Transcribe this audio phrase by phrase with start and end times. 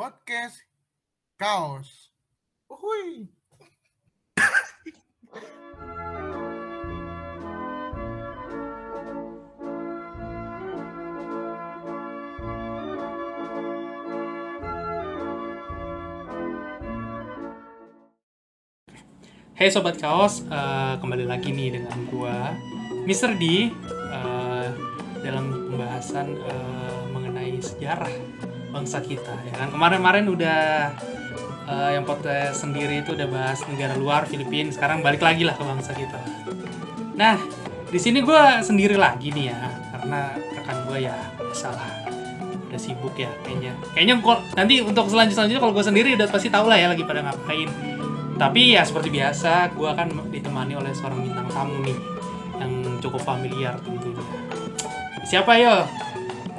[0.00, 0.64] podcast
[1.36, 2.08] kaos.
[2.72, 3.28] Uhuy.
[19.52, 22.56] Hey Sobat Kaos, eh, kembali lagi nih dengan gua
[23.04, 23.36] Mr.
[23.36, 24.68] D eh,
[25.20, 29.68] dalam pembahasan eh, mengenai sejarah bangsa kita ya kan?
[29.74, 30.60] Kemarin-kemarin udah
[31.68, 35.62] eh, yang podcast sendiri itu udah bahas negara luar Filipina sekarang balik lagi lah ke
[35.66, 36.18] bangsa kita.
[37.18, 37.36] Nah
[37.90, 39.60] di sini gua sendiri lagi nih ya
[39.98, 41.16] karena rekan gua ya
[41.52, 41.90] salah.
[42.70, 43.74] Udah sibuk ya kayaknya.
[43.92, 47.02] Kayaknya kok nanti untuk selanjutnya selanjutnya kalau gue sendiri udah pasti tahu lah ya lagi
[47.02, 47.66] pada ngapain.
[48.40, 51.98] Tapi ya seperti biasa, gue akan ditemani oleh seorang bintang tamu nih
[52.56, 54.22] yang cukup familiar tentunya.
[55.28, 55.84] Siapa yo?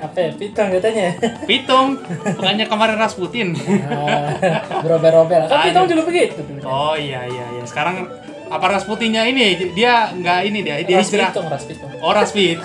[0.02, 1.08] Apa ya pitong katanya
[1.46, 1.88] Pitung,
[2.36, 3.48] bukannya kemarin Rasputin.
[3.92, 5.92] Ah, berobel-obel kan pitong Aduh.
[5.94, 7.64] juga begitu Oh iya iya iya.
[7.68, 8.10] Sekarang
[8.52, 11.38] apa Rasputinnya ini dia nggak ini dia dia ras istirahat.
[11.48, 12.60] ras pitong Oh Rasputin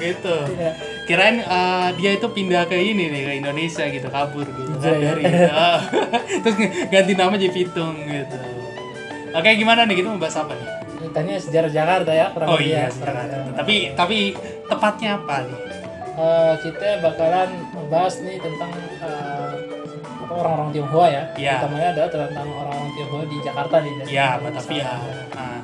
[0.00, 0.36] gitu.
[0.56, 0.70] Iya.
[1.06, 5.22] Kirain eh, dia itu pindah ke ini nih ke Indonesia gitu kabur gitu kan dari
[5.46, 5.78] ah.
[6.42, 6.56] terus
[6.90, 8.36] ganti nama jadi Pitung gitu.
[9.36, 10.76] Oke gimana nih kita mau bahas apa nih?
[11.16, 12.92] tanya sejarah Jakarta ya kurang Oh iya, ya.
[12.92, 13.52] Kurang lebih.
[13.56, 14.18] Tapi tapi
[14.68, 15.56] tepatnya apa nih?
[16.16, 18.72] Eh, kita bakalan membahas nih tentang
[20.16, 21.52] apa orang-orang Tionghoa ya Iya.
[21.60, 24.84] utamanya adalah tentang orang-orang Tionghoa di Jakarta nih Ya, dari Batavia.
[25.30, 25.60] Nah,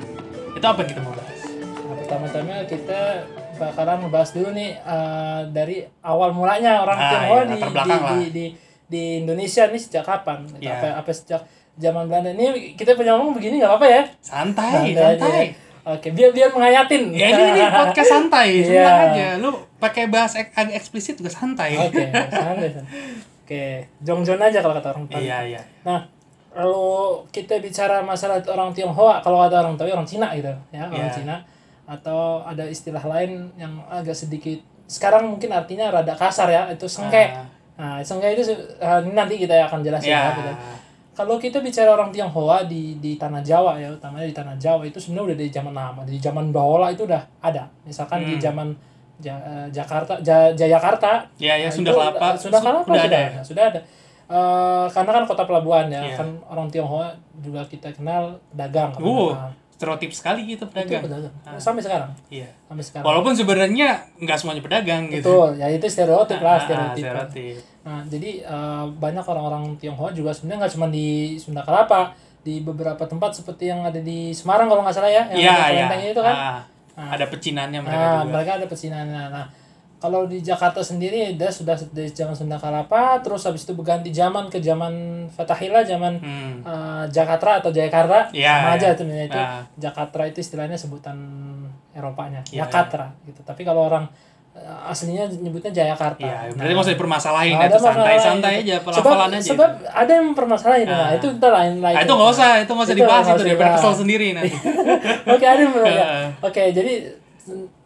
[0.53, 1.41] itu apa yang kita mau bahas?
[1.49, 3.01] Nah, pertama-tama kita
[3.55, 8.25] bakalan membahas dulu nih eh, dari awal mulanya orang Ah, Tionghoa iya, di, di, di,
[8.29, 8.45] di,
[8.87, 10.45] di Indonesia nih sejak kapan?
[10.59, 10.77] Iya.
[10.77, 11.41] Apa, apa sejak
[11.73, 14.01] zaman Belanda ini kita punya ngomong begini nggak apa-apa ya?
[14.21, 15.33] Santai, Santai santai.
[15.49, 15.61] aja.
[15.83, 17.11] Oke, biar biar menghayatin.
[17.11, 18.63] Ya ini, ini podcast santai, Iya.
[18.63, 19.25] senang aja.
[19.35, 19.49] Lu
[19.83, 21.75] pakai bahas ek- agak eksplisit juga santai.
[21.75, 22.31] Oke, santai.
[22.31, 22.69] santai.
[23.43, 23.63] Oke,
[23.99, 25.27] jong-jong aja kalau kata orang Bali.
[25.27, 25.61] Iya, iya.
[25.83, 26.07] Nah,
[26.49, 26.79] kalau
[27.27, 31.11] kita bicara masalah orang Tionghoa, kalau ada orang tahu orang Cina gitu, ya orang Iya.
[31.11, 31.35] Cina
[31.83, 34.55] atau ada istilah lain yang agak sedikit
[34.85, 37.27] sekarang mungkin artinya rada kasar ya, itu sengke.
[37.27, 37.43] Ah,
[37.73, 38.45] Nah, sengke itu
[39.03, 40.29] ini nanti kita akan jelasin ya.
[40.29, 40.31] ya.
[40.31, 40.51] gitu.
[41.13, 44.97] Kalau kita bicara orang Tionghoa di di tanah Jawa ya, utamanya di tanah Jawa itu
[44.97, 47.65] sebenarnya udah dari zaman lama, dari zaman Bahola itu udah ada.
[47.83, 48.41] Misalkan di Hmm.
[48.41, 48.67] zaman
[49.15, 52.17] Ja- eh, Jakarta, Ja- Jayakarta, Ya, ya Nah, Sunda itu, Kelapa.
[52.23, 53.19] uh, Sunda su- Kelapa udah sudah ada.
[53.29, 53.41] ada.
[53.43, 53.79] Sudah ada.
[54.25, 56.15] Eh, karena kan kota pelabuhan ya, Iya.
[56.15, 58.89] kan orang Tionghoa juga kita kenal pedagang.
[58.89, 59.03] kan.
[59.03, 59.35] Uh,
[59.73, 61.03] stereotip sekali gitu itu pedagang.
[61.03, 61.33] pedagang.
[61.43, 61.59] Ah.
[61.59, 62.07] Sampai sekarang.
[62.29, 62.47] Iya.
[62.63, 63.03] Sampai sekarang.
[63.03, 65.27] Walaupun sebenarnya nggak semuanya pedagang gitu.
[65.27, 67.03] Betul, ya itu stereotip lah, Ah, stereotip.
[67.03, 67.57] stereotip.
[67.83, 73.03] Nah, jadi eh, banyak orang-orang Tionghoa juga sebenarnya nggak cuma di Sunda Kelapa, di beberapa
[73.03, 75.67] tempat seperti yang ada di Semarang kalau nggak salah ya, yang Iya, ada iya.
[75.85, 76.35] kelenteng itu kan.
[76.35, 76.59] Ah,
[76.93, 77.09] Nah.
[77.09, 78.31] ada pecinannya mereka Nah, juga.
[78.37, 79.23] mereka ada pesinannya.
[79.33, 79.45] Nah,
[79.97, 84.51] kalau di Jakarta sendiri dia sudah dari zaman Sunda Kelapa, terus habis itu berganti zaman
[84.51, 84.93] ke zaman
[85.31, 86.59] Fatahila, zaman Hmm.
[86.61, 88.77] eh, Jakarta atau Jakarta, Iya, sama iya.
[88.77, 89.03] aja itu.
[89.33, 89.63] Ah.
[89.79, 91.17] Jakarta itu istilahnya sebutan
[91.93, 93.41] Eropanya, Iya, Jakarta gitu.
[93.41, 94.05] Tapi kalau orang
[94.83, 96.21] aslinya nyebutnya Jayakarta.
[96.21, 98.85] Iya, Nah, berarti nggak usah dipermasalahin ada itu santai-santai aja, itu.
[98.85, 99.49] pelafalan aja.
[99.49, 101.09] Sebab ada yang mempermasalahin, nah, Ah.
[101.11, 101.95] itu kita lain lain.
[101.95, 104.53] Ah, itu nggak usah, itu nggak usah Itu dibahas itu usah daripada kesel sendiri nanti.
[105.33, 106.03] Oke, ada yang berbeda.
[106.05, 106.25] Heeh.
[106.39, 106.93] Oke, jadi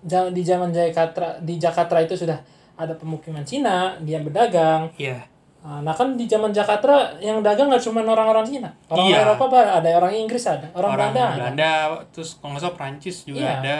[0.03, 2.37] ja- di zaman Jakarta di Jakarta itu sudah
[2.75, 4.91] ada pemukiman Cina, dia berdagang.
[4.95, 5.23] Iya.
[5.59, 9.17] Ah, Nah kan di zaman Jakarta yang dagang nggak cuma orang-orang Cina, orang Iya.
[9.25, 11.71] Eropa ada, orang Inggris ada, orang, Orang Belanda ada, Belanda,
[12.07, 13.55] terus kalau nggak salah Prancis juga Iya.
[13.57, 13.79] ada.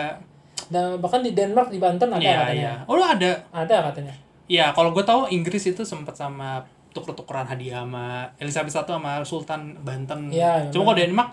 [0.67, 2.73] Dan bahkan di Denmark di Banten ada Iya, katanya, iya.
[2.85, 3.31] Oh, lu ada.
[3.49, 4.13] ada katanya.
[4.45, 8.05] Iya, kalau gue tahu Inggris itu sempat sama tuker-tukeran hadiah sama
[8.37, 10.27] Elizabeth I sama Sultan Banten.
[10.29, 11.29] Iya, Cuma kalau Denmark,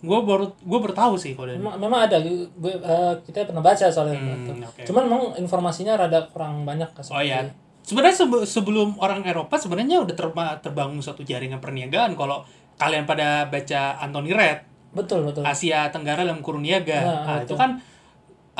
[0.00, 1.74] gue baru gue baru tahu sih kalau Denmark.
[1.74, 2.42] Memang, memang ada, gue
[2.72, 4.52] eh, kita pernah baca soalnya Hmm, itu.
[4.62, 4.82] oke.
[4.84, 7.46] Cuman memang informasinya rada kurang banyak Oh iya.
[7.82, 13.46] Sebenarnya sebe- sebelum orang Eropa sebenarnya udah terba- terbangun suatu jaringan perniagaan kalau kalian pada
[13.46, 14.58] baca Anthony Red,
[14.92, 15.42] Betul betul.
[15.42, 16.94] Asia Tenggara dalam kurun niaga.
[16.94, 17.58] Nah, Nah, itu betul.
[17.58, 17.70] kan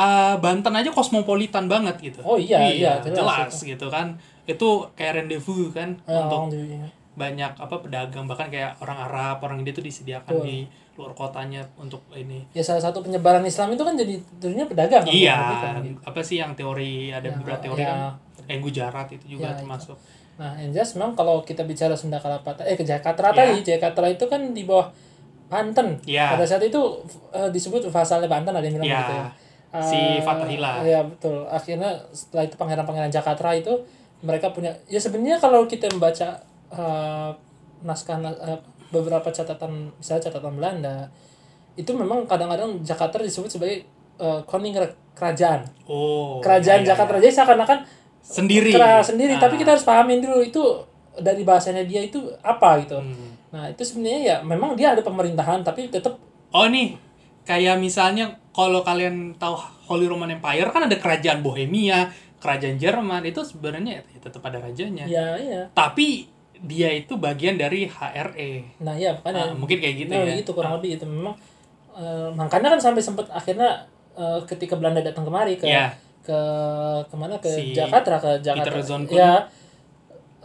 [0.02, 2.20] uh, Banten aja kosmopolitan banget gitu.
[2.22, 4.18] Oh iya, iya, jelas jelas, gitu kan.
[4.44, 6.82] Itu kayak rendezvous kan Eh, untuk di-
[7.12, 10.44] banyak apa pedagang bahkan kayak orang Arab, orang India itu disediakan Betul.
[10.44, 10.56] di
[10.92, 12.44] luar kotanya untuk ini.
[12.52, 15.00] ya salah satu penyebaran Islam itu kan jadi dulunya pedagang.
[15.00, 15.36] kan, Iya,
[15.80, 16.00] gitu.
[16.02, 17.88] apa sih yang teori ada Ya, beberapa teori ya.
[17.88, 17.98] kan?
[18.46, 19.60] Eh Gujarat itu juga Ya, itu.
[19.62, 19.96] termasuk.
[20.34, 23.32] Nah, yang jelas memang kalau kita bicara Sunda Kelapa, eh ke Jakarta Ya.
[23.34, 24.88] tadi, Jakarta itu kan di bawah
[25.46, 26.00] Banten.
[26.02, 26.32] Ya.
[26.32, 26.80] Pada saat itu
[27.30, 29.26] eh, disebut vasalnya Banten ada yang bilang Ya, gitu ya.
[29.80, 30.84] Si Eh, Fatahillah.
[30.84, 31.48] Iya betul.
[31.48, 33.72] Akhirnya setelah itu pangeran-pangeran Jakarta itu
[34.20, 36.36] mereka punya ya sebenarnya kalau kita membaca
[36.68, 37.30] eh,
[37.80, 38.58] naskah eh,
[38.92, 41.08] beberapa catatan misalnya catatan Belanda
[41.72, 43.88] itu memang kadang-kadang Jakarta disebut sebagai
[44.18, 44.76] eh, koning
[45.16, 45.64] kerajaan.
[45.88, 46.38] Oh.
[46.38, 47.22] Kerajaan iya, iya, Jakarta iya.
[47.22, 47.78] jadi seakan-akan
[48.22, 48.70] sendiri.
[48.70, 49.40] kera sendiri Ah.
[49.40, 50.62] tapi kita harus pahamin dulu itu
[51.18, 53.34] dari bahasanya dia itu apa gitu Hmm.
[53.50, 56.16] nah itu sebenarnya ya memang dia ada pemerintahan tapi tetap
[56.48, 56.94] Oh nih,
[57.42, 59.54] kayak misalnya kalau kalian tahu
[59.84, 62.08] Holy Roman Empire kan ada kerajaan Bohemia,
[62.38, 65.04] kerajaan Jerman itu sebenarnya ya tetap ada rajanya.
[65.04, 66.28] ya iya Tapi
[66.58, 68.78] dia itu bagian dari HRE.
[68.78, 70.34] nah ya makanya Ah, mungkin kayak gitu nah, ya.
[70.36, 71.34] gitu kurang lebih itu memang
[71.92, 75.90] eh, makanya kan sampai sempat akhirnya eh, ketika Belanda datang kemari ke Ya.
[76.22, 76.38] ke
[77.02, 79.10] ke mana ke Si Jakarta ke Jakarta Peter Zonkun.
[79.12, 79.42] ya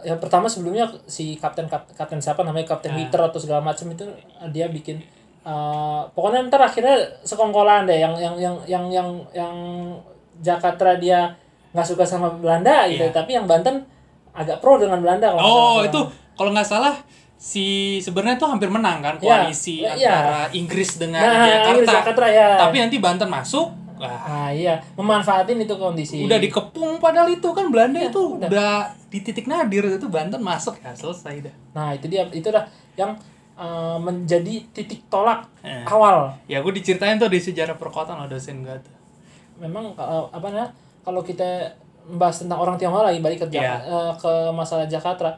[0.00, 2.96] yang pertama sebelumnya si kapten kap- kapten siapa namanya kapten Ah.
[2.96, 4.02] Witter atau segala macam itu
[4.48, 4.98] dia bikin
[5.40, 9.54] eh, pokoknya ntar akhirnya sekongkolan deh yang yang yang yang yang yang
[10.38, 11.30] Jakarta dia
[11.68, 13.12] nggak suka sama Belanda gitu Iya.
[13.12, 13.82] tapi yang Banten
[14.30, 16.00] agak pro dengan Belanda kalau Oh, itu
[16.32, 16.94] kalau nggak salah
[17.34, 17.66] si
[17.98, 19.94] sebenarnya tuh hampir menang kan Ya, koalisi ya.
[19.94, 21.68] antara Inggris dengan Nah, Jakarta.
[21.68, 22.48] Inggris, Jakarta, ya.
[22.56, 27.66] Tapi nanti Banten masuk, wah, ah iya memanfaatin itu kondisi udah dikepung padahal itu kan
[27.68, 28.46] Belanda Ya, itu udah.
[28.46, 28.74] udah.
[29.06, 31.54] di titik nadir itu Banten masuk ya selesai dah.
[31.72, 32.62] nah itu dia itu dah
[32.94, 33.14] yang
[33.58, 35.82] eh, menjadi titik tolak Eh.
[35.84, 38.94] awal Ya gue diceritain tuh di sejarah perkotaan loh dosen gue tuh.
[39.58, 40.70] memang kalau apa namanya
[41.02, 41.66] kalau kita
[42.04, 45.34] membahas tentang orang Tionghoa lagi balik ke Jak- eh, ke masalah Jakarta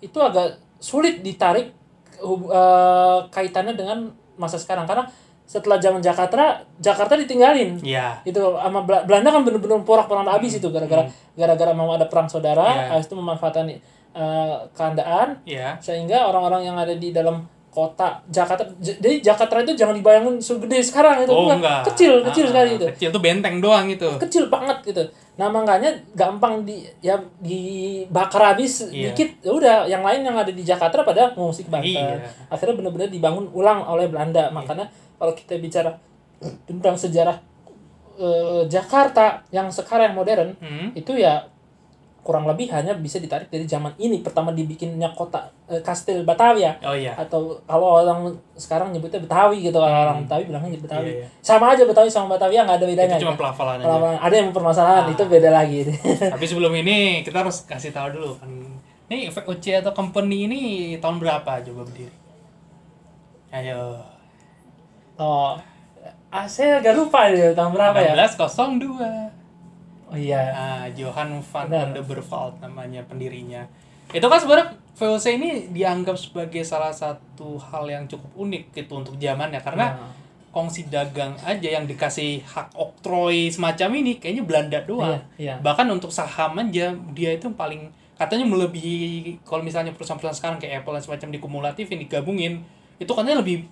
[0.00, 1.70] itu agak sulit ditarik
[2.18, 5.06] eh, kaitannya dengan masa sekarang karena
[5.44, 8.22] setelah zaman Jakarta Jakarta ditinggalin Iya.
[8.22, 11.02] itu sama Bel- Belanda kan bener-bener porak-poranda habis itu gara-gara
[11.32, 12.78] gara-gara mau ada perang saudara Hmm.
[12.80, 12.90] Iya.
[12.92, 13.80] habis itu memanfaatkan eh,
[14.72, 15.78] keadaan Iya.
[15.78, 21.22] sehingga orang-orang yang ada di dalam kota Jakarta jadi Jakarta itu jangan dibayangin segede sekarang
[21.22, 21.86] itu Oh enggak.
[21.86, 24.10] kecil kecil Ah, sekali itu Kecil tuh benteng doang itu.
[24.18, 25.02] kecil banget gitu
[25.34, 29.10] nah makanya gampang di ya dibakar habis Iya.
[29.10, 32.18] dikit ya udah yang lain yang ada di Jakarta pada mengungsi ke Banten Iya.
[32.48, 35.94] akhirnya benar-benar dibangun ulang oleh Belanda makanya kalau kita bicara
[36.64, 37.38] tentang sejarah
[38.16, 40.90] eh, Jakarta yang sekarang modern Hmm.
[40.92, 41.46] itu ya
[42.20, 46.92] kurang lebih hanya bisa ditarik dari zaman ini pertama dibikinnya kota eh, kastil Batavia Oh
[46.92, 47.16] iya.
[47.16, 51.26] atau kalau orang sekarang nyebutnya Betawi gitu kalau orang Betawi bilangnya Betawi Iya, iya.
[51.40, 53.40] sama aja Betawi sama Batavia nggak ada bedanya Itu cuma gitu.
[53.40, 53.86] pelafalan aja.
[53.86, 54.18] Pelafalan.
[54.20, 55.12] ada yang permasalahan Ah.
[55.12, 55.78] itu beda lagi
[56.36, 58.48] Tapi sebelum ini kita harus kasih tahu dulu kan.
[59.08, 60.60] Ini VOC atau company ini
[60.96, 62.14] tahun berapa coba berdiri?
[63.50, 63.98] Ayo.
[65.16, 65.58] oh
[66.30, 69.39] ah, saya agak lupa ya tahun berapa ya 1902.
[70.10, 71.90] Oh iya Ah, Johan van Benar.
[71.92, 73.62] der Berveld namanya pendirinya.
[74.10, 79.14] Itu kan sebenarnya VOC ini dianggap sebagai salah satu hal yang cukup unik gitu untuk
[79.16, 80.10] zamannya karena Nah,
[80.50, 85.14] kongsi dagang aja yang dikasih hak oktroy semacam ini kayaknya Belanda doang.
[85.38, 85.54] iya, iya.
[85.56, 87.86] Bahkan untuk saham aja dia itu paling
[88.18, 92.52] katanya melebihi kalau misalnya perusahaan-perusahaan sekarang kayak Apple dan semacam dikumulatif yang digabungin
[92.98, 93.64] itu katanya lebih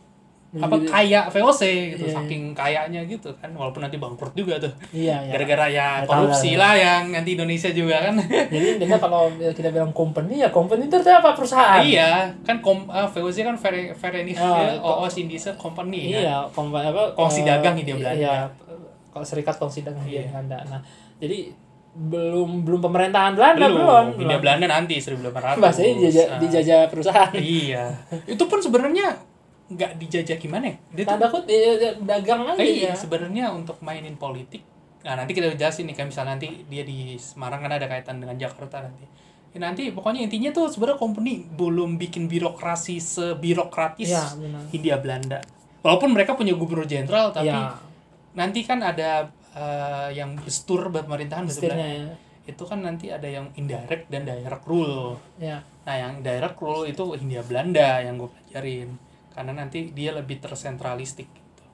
[0.51, 1.63] apa Lebih- kaya VOC
[1.93, 5.89] gitu Iya, saking kayanya gitu kan walaupun nanti bangkrut juga tuh iya iya gara-gara ya
[6.03, 6.73] korupsi lah.
[6.73, 8.17] yang nanti Indonesia juga kan
[8.55, 13.05] jadi intinya kalau kita bilang company ya company itu apa perusahaan iya kan kom, ah,
[13.05, 16.21] VOC kan Very Very Ah, OO Sindisa Company kan?
[16.23, 17.13] Iya, kompa apa?
[17.13, 18.17] Kongsi eh, dagang Hindia Belanda.
[18.19, 18.35] Iya,
[19.11, 20.29] kalau serikat kongsi dagang Iya.
[20.29, 20.59] Belanda.
[20.65, 20.81] Nah,
[21.17, 21.53] jadi
[21.91, 24.05] belum belum pemerintahan Belanda belum.
[24.15, 26.39] belum Belanda nanti 1800 Bahasanya dijajah, Ah.
[26.39, 27.33] dijajah perusahaan.
[27.35, 27.85] iya
[28.25, 29.19] itu pun sebenarnya
[29.69, 32.95] nggak dijajah gimana ya dia tuh Tanda ya, dagang aja Eh, iya ya.
[32.95, 34.65] sebenarnya untuk mainin politik
[34.99, 38.35] nah nanti kita jelasin nih kayak misalnya nanti dia di Semarang kan ada kaitan dengan
[38.35, 39.05] Jakarta nanti
[39.49, 44.61] Ya, nanti pokoknya intinya tuh sebenarnya company belum bikin birokrasi sebirokratis Iya, benar.
[44.69, 45.39] Hindia Belanda
[45.81, 47.81] walaupun mereka punya gubernur jenderal tapi Iya,
[48.35, 52.13] nanti kan ada eh, yang gestur pemerintahan bahasa istilahnya Belanda.
[52.13, 52.17] ya.
[52.47, 55.65] itu kan nanti ada yang indirect dan direct rule Ya.
[55.83, 59.08] Nah, yang direct rule itu Hindia Belanda yang gue pelajarin.
[59.39, 61.65] Karena nanti dia lebih tersentralistik gitu.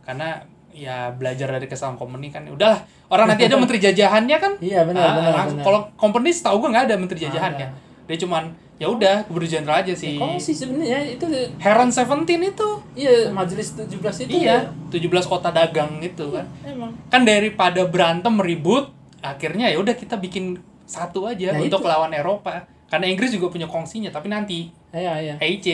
[0.00, 4.82] Karena ya belajar dari kesalahan company kan udahlah orang nanti ada menteri jajahannya kan Iya,
[4.82, 5.62] benar, Ah, benar, benar.
[5.62, 8.04] kalau company setahu gue nggak ada menteri Nggak jajahannya ada.
[8.04, 8.44] dia cuman
[8.74, 11.22] ya udah gubernur jenderal aja sih Kok sih sebenarnya itu
[11.56, 13.86] Heron Seventeen itu iya majelis 17
[14.26, 16.90] itu iya 17 kota dagang itu kan ya, emang.
[17.06, 21.86] kan daripada berantem ribut akhirnya ya udah kita bikin satu aja Nah, untuk itu.
[21.86, 25.34] lawan Eropa karena Inggris juga punya kongsinya tapi nanti Iya, iya.
[25.38, 25.66] EIC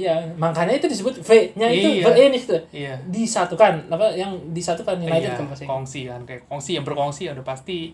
[0.00, 2.04] Iya, makanya itu disebut V-nya itu Iya.
[2.06, 2.56] V-nya itu.
[2.72, 5.60] iya Disatukan, apa yang disatukan United iya, Inggris.
[5.62, 7.92] kongsi kan kayak kongsi yang berkongsi udah pasti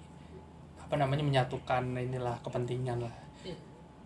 [0.79, 3.57] apa namanya menyatukan inilah kepentingan lah Iya.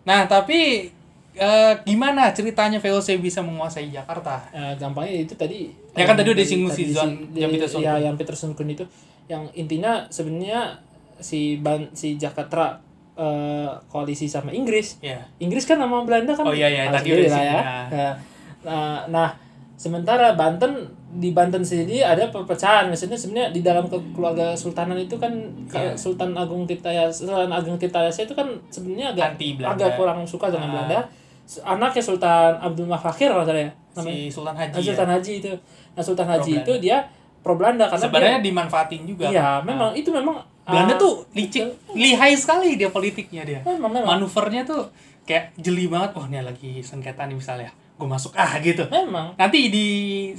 [0.01, 0.89] nah tapi
[1.31, 6.39] eh, gimana ceritanya VOC bisa menguasai Jakarta Eh, gampangnya itu tadi Ya kan tadi udah
[6.39, 8.83] disinggung si Zon- yang Peterson ya yang Peterson Kun itu
[9.27, 10.79] yang intinya sebenarnya
[11.17, 12.81] si ban si Jakarta
[13.13, 17.27] eh, koalisi sama Inggris ya Inggris kan sama Belanda kan Oh, iya, iya, tadi udah
[17.27, 17.61] lah ya ya.
[17.89, 18.13] Nah,
[18.61, 19.29] nah, nah
[19.75, 20.71] sementara Banten
[21.11, 25.67] di Banten sendiri ada perpecahan maksudnya sebenarnya di dalam ke- keluarga sultanan itu kan Iya.
[25.67, 29.75] kayak Sultan Agung Tirtayasa Sultan Agung Tirtayasa itu kan sebenarnya agak Anti Belanda.
[29.75, 30.73] agak kurang suka dengan Ah.
[30.77, 30.99] Belanda
[31.61, 34.85] anaknya Sultan Abdul Mafakhir kalau nggak salah ya namanya si Sultan Haji Ah, ya.
[34.87, 35.51] Sultan Haji itu
[35.91, 36.97] nah Sultan Haji Pro itu dia
[37.41, 40.37] pro Belanda karena sebenarnya dia, dimanfaatin juga iya memang itu memang
[40.71, 43.59] Belanda ah, tuh licik lihai sekali dia politiknya dia.
[43.61, 44.07] Memang memang.
[44.17, 44.87] Manuvernya tuh
[45.23, 46.15] kayak jeli banget.
[46.15, 47.69] Oh ini lagi sengketa nih misalnya.
[47.95, 48.33] Gue masuk.
[48.33, 48.87] Ah gitu.
[48.87, 49.35] Memang.
[49.35, 49.87] Nanti di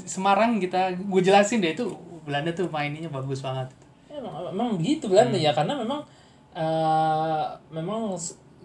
[0.02, 1.86] Semarang kita gue jelasin deh itu
[2.24, 3.68] Belanda tuh mainnya bagus banget.
[4.10, 5.46] Memang memang begitu Belanda Hmm.
[5.46, 6.00] ya karena memang
[6.52, 8.12] eh, memang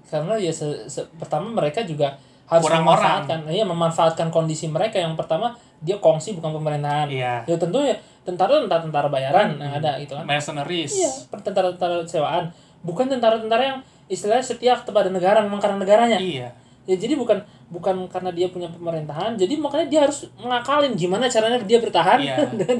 [0.08, 2.16] karena ya se- se- pertama mereka juga
[2.48, 5.00] harus Kurang memanfaatkan iya memanfaatkan kondisi mereka.
[5.00, 7.08] Yang pertama dia kongsi bukan pemerintahan.
[7.12, 7.34] Iya.
[7.46, 7.96] ya tentu ya
[8.28, 10.28] tentara tentara tentara bayaran yang ada gitu kan.
[10.28, 10.92] Mercenaries.
[11.00, 12.52] Iya tentara tentara sewaan
[12.84, 13.78] bukan tentara tentara yang
[14.12, 16.20] istilahnya setia kepada negara memang karena negaranya.
[16.20, 16.52] Iya.
[16.84, 17.40] Ya jadi bukan
[17.72, 22.36] bukan karena dia punya pemerintahan jadi makanya dia harus ngakalin gimana caranya dia bertahan Iya.
[22.60, 22.80] dengan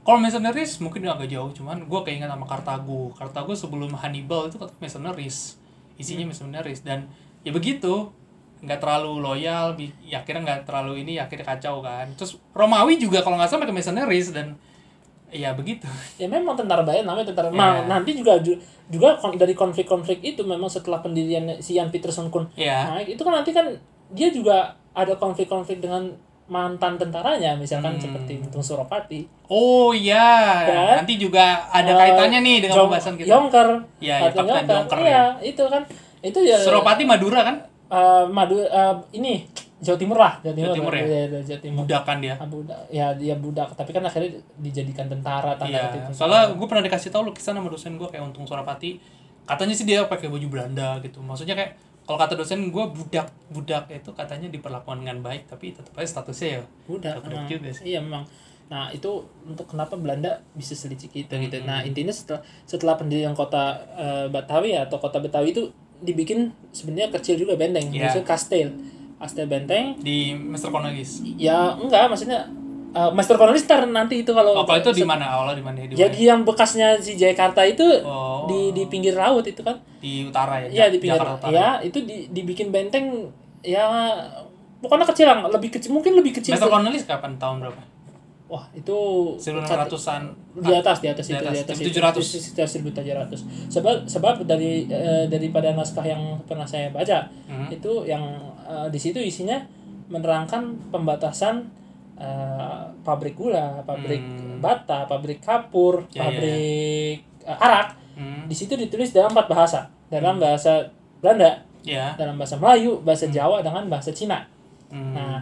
[0.00, 3.12] kalau mercenaries mungkin agak jauh cuman gue keinget sama Kartago.
[3.14, 5.58] Kartago sebelum Hannibal itu kan mercenaries.
[6.00, 6.32] Isinya Hmm.
[6.32, 6.80] mercenaries.
[6.80, 7.10] Dan
[7.44, 8.08] ya begitu
[8.60, 12.06] nggak terlalu loyal ya akhirnya nggak terlalu ini ya akhirnya kacau kan.
[12.14, 14.56] Terus Romawi juga kalau nggak salah pakai mercenaries dan
[15.30, 15.86] ya begitu.
[16.20, 17.48] Ya memang tentara bayan namanya tentara.
[17.48, 17.56] Iya.
[17.56, 22.50] nah nanti juga ju- juga dari konflik-konflik itu memang setelah pendirian si Jan Peterson kun
[22.52, 22.90] ya.
[22.90, 23.64] naik itu kan nanti kan
[24.10, 26.10] dia juga ada konflik-konflik dengan
[26.44, 28.02] mantan tentaranya misalkan Hmm.
[28.02, 29.22] seperti Untung Suropati.
[29.46, 30.66] Oh iya.
[30.66, 30.94] Kan?
[31.00, 33.30] nanti juga ada Eh, kaitannya nih dengan Jong- pembahasan kita.
[33.30, 33.68] Yongker.
[34.02, 35.82] Iya, Kapten Kapten Yongker iya itu kan.
[36.20, 36.58] Itu ya.
[36.58, 39.44] Suropati Madura kan eh, Madu eh, ini
[39.78, 41.02] Jawa Timur lah Jawa Timur, Jawa Timur ya?
[41.02, 45.52] Iya, Jawa Timur budakan dia Ah, budak ya dia budak tapi kan akhirnya dijadikan tentara
[45.54, 46.12] tanda tentara.
[46.12, 49.00] soalnya gue pernah dikasih tahu lukisan sama dosen gue kayak Untung Surapati
[49.42, 53.88] katanya sih dia pakai baju Belanda gitu maksudnya kayak kalau kata dosen gue budak budak
[53.88, 57.48] itu katanya diperlakukan dengan baik tapi tetap aja statusnya ya budak Budak memang.
[57.48, 57.84] juga sih.
[57.86, 58.22] iya memang
[58.66, 59.10] nah itu
[59.42, 61.66] untuk kenapa Belanda bisa selicik itu gitu Hmm.
[61.66, 65.66] nah intinya setelah setelah pendirian kota eh, Betawi atau kota Betawi itu
[66.00, 66.38] dibikin
[66.70, 68.08] sebenarnya kecil juga benteng Iya.
[68.08, 68.68] maksudnya kastel
[69.16, 70.68] kastel benteng di Mr.
[70.68, 72.48] Cornelis ya enggak maksudnya
[72.90, 75.76] eh, Master Cornelis ntar nanti itu kalau oh kalau itu di mana awalnya di mana
[75.78, 78.46] di mana jadi yang bekasnya si Jakarta itu Oh.
[78.46, 81.52] di di pinggir laut itu kan di utara ya Ja- di pinggir Jakarta Utara.
[81.52, 83.28] ya itu di, dibikin benteng
[83.60, 83.84] ya
[84.78, 86.66] pokoknya kecil lah lebih kecil mungkin lebih kecil Mr.
[86.66, 87.80] Cornelis kapan tahun berapa
[88.50, 88.98] wah itu
[89.38, 90.22] 1600-an
[90.58, 92.10] di atas di atas Di itu atas, di atas jam itu 700.
[92.10, 97.70] itu sekitar 1700 sebab sebab dari eh, daripada naskah yang pernah saya baca Hmm.
[97.70, 98.22] itu yang
[98.64, 99.54] eh, di situ isinya
[100.06, 101.62] menerangkan pembatasan
[102.18, 104.58] eh, pabrik gula pabrik Hmm.
[104.58, 106.24] bata pabrik kapur Ya, ya, ya.
[106.26, 107.16] pabrik
[107.46, 107.88] eh, arak
[108.18, 108.42] hmm.
[108.46, 109.80] di situ ditulis dalam empat bahasa
[110.10, 110.82] dalam bahasa
[111.22, 114.42] Belanda ya dalam bahasa Melayu bahasa Jawa dengan bahasa Cina
[114.90, 115.14] hmm.
[115.14, 115.38] Nah,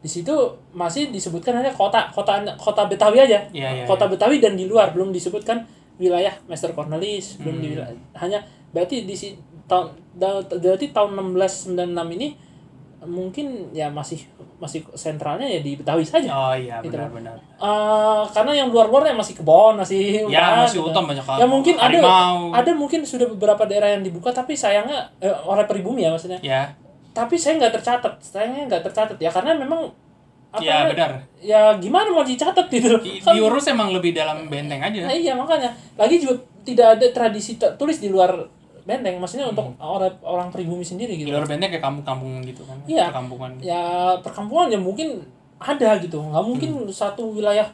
[0.00, 0.32] di situ
[0.70, 3.44] masih disebutkan hanya kota, kota kota Betawi aja.
[3.50, 5.60] Iya, iya, kota Betawi dan di luar belum disebutkan
[5.96, 7.62] wilayah Master Cornelis, belum Hmm.
[7.62, 7.70] di
[8.14, 8.40] hanya
[8.70, 11.76] berarti di si, tahun da- berarti tahun 1696
[12.10, 12.28] ini
[13.02, 14.20] mungkin ya masih
[14.56, 16.28] masih sentralnya ya di Betawi saja.
[16.28, 16.92] oh iya Gitu.
[16.92, 20.88] benar-benar Eh, karena yang luar-luarnya masih kebon, masih ya masih gitu.
[20.88, 22.52] hutan banyak Ya mungkin ada harimau.
[22.52, 26.68] ada mungkin sudah beberapa daerah yang dibuka tapi sayangnya eh, oleh pribumi ya maksudnya ya
[27.20, 28.14] tapi saya nggak tercatat.
[28.18, 29.16] Sayangnya nggak tercatat.
[29.16, 29.92] Ya karena memang
[30.50, 31.12] apa ya benar.
[31.38, 32.90] ya gimana mau dicatat gitu?
[32.90, 35.04] Loh Di- Kan- diurus emang lebih dalam benteng aja.
[35.04, 35.68] Nah, iya makanya.
[35.94, 38.34] Lagi juga tidak ada tradisi tulis di luar
[38.82, 39.20] benteng.
[39.20, 42.80] Maksudnya untuk orang orang pribumi sendiri di gitu luar benteng kayak kampung-kampung gitu kan.
[42.82, 43.12] Iya.
[43.12, 43.50] perkampungan.
[43.60, 43.82] Ya
[44.18, 45.20] perkampungan ya mungkin
[45.56, 46.18] ada gitu.
[46.18, 46.90] Nggak mungkin Hmm.
[46.90, 47.68] satu wilayah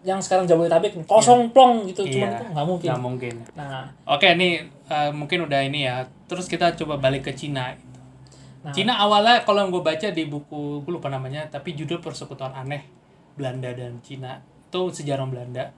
[0.00, 2.00] yang sekarang Jabodetabek nih, kosong plong gitu.
[2.02, 2.88] Cuman Iya, itu nggak mungkin.
[2.88, 3.34] Nggak mungkin.
[3.52, 3.84] Nah.
[4.06, 4.52] Oke nih
[4.86, 6.00] eh, mungkin udah ini ya.
[6.24, 7.74] Terus kita coba balik ke Cina
[8.60, 8.70] Nah.
[8.70, 12.84] Cina awalnya kalau yang gue baca di buku gue lupa namanya tapi judul persekutuan aneh
[13.32, 14.36] Belanda dan Cina
[14.66, 15.72] itu sejarah Belanda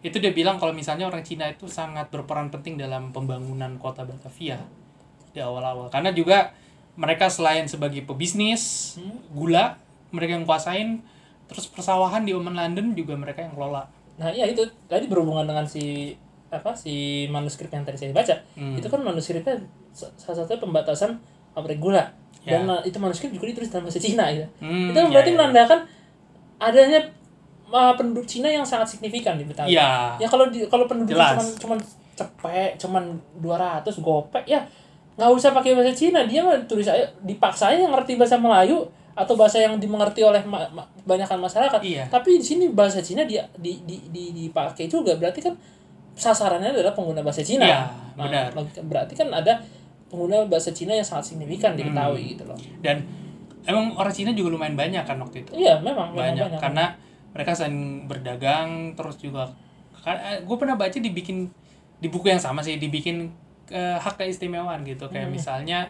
[0.00, 4.56] itu dia bilang kalau misalnya orang Cina itu sangat berperan penting dalam pembangunan kota Batavia
[5.30, 6.56] di awal-awal karena juga
[6.94, 9.20] mereka selain sebagai pebisnis Hmm.
[9.30, 9.76] gula
[10.08, 11.04] mereka yang kuasain
[11.44, 15.66] terus persawahan di Oman London juga mereka yang kelola nah iya itu tadi berhubungan dengan
[15.66, 16.16] si
[16.48, 18.78] apa si manuskrip yang tadi saya baca Hmm.
[18.78, 21.20] itu kan manuskripnya sa- salah satu pembatasan
[21.54, 22.04] pabrik gula
[22.42, 22.60] Ya.
[22.60, 24.44] dan itu manuskrip juga ditulis dalam bahasa Cina gitu.
[24.60, 25.34] Hmm, itu ya, berarti ya.
[25.34, 25.78] menandakan
[26.58, 27.00] adanya
[27.66, 29.72] uh, penduduk Cina yang sangat signifikan di Betawi.
[29.72, 30.12] Iya.
[30.18, 31.40] Ya kalau di kalau penduduk Jelas.
[31.40, 31.78] cuman cuman
[32.12, 33.04] cepek, cuman
[33.40, 34.60] 200 gopek ya
[35.14, 38.84] nggak usah pakai bahasa Cina, dia mah tulis aja dipaksa aja ngerti bahasa Melayu
[39.14, 41.80] atau bahasa yang dimengerti oleh ma- ma- kebanyakan masyarakat.
[41.80, 42.04] Iya.
[42.10, 45.56] Tapi di sini bahasa Cina dia di, di, di, dipakai juga berarti kan
[46.12, 47.64] sasarannya adalah pengguna bahasa Cina.
[47.64, 47.80] Iya,
[48.14, 48.52] Nah, benar.
[48.84, 49.58] berarti kan ada
[50.14, 51.90] pengguna bahasa Cina yang sangat signifikan Hmm.
[51.90, 52.54] Betawi gitu loh.
[52.80, 53.02] dan
[53.64, 56.60] emang orang Cina juga lumayan banyak kan waktu itu Iya, memang memang banyak, banyak.
[56.60, 56.84] karena
[57.30, 59.50] mereka saling berdagang terus juga
[60.38, 61.48] gue pernah baca dibikin
[61.96, 63.32] di buku yang sama sih dibikin
[63.66, 65.88] eh, hak keistimewaan gitu kayak misalnya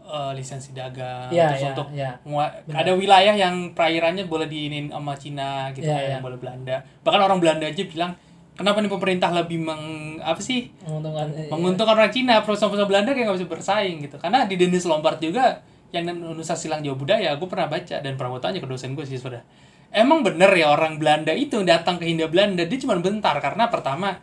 [0.00, 2.10] eh, lisensi dagang Iya, terus iya, untuk iya.
[2.22, 6.14] ngua- ada wilayah yang perairannya boleh diinin sama Cina gitu Iya, kayak iya.
[6.14, 8.14] yang boleh Belanda bahkan orang Belanda aja bilang
[8.58, 9.82] kenapa nih pemerintah lebih meng
[10.18, 10.74] apa sih?
[10.82, 14.18] Menguntungkan eh, menguntungkan orang Cina perusahaan-perusahaan Belanda kayak nggak bisa bersaing gitu.
[14.18, 15.62] Karena di Dennis Lombard juga
[15.94, 19.08] yang Nusa Silang Jawa Budaya gue pernah baca dan pernah gue tanya ke dosen gue
[19.08, 19.40] sih sudah
[19.88, 23.38] emang bener ya orang Belanda itu datang ke Hindia Belanda dia cuma bentar.
[23.38, 24.18] Karena pertama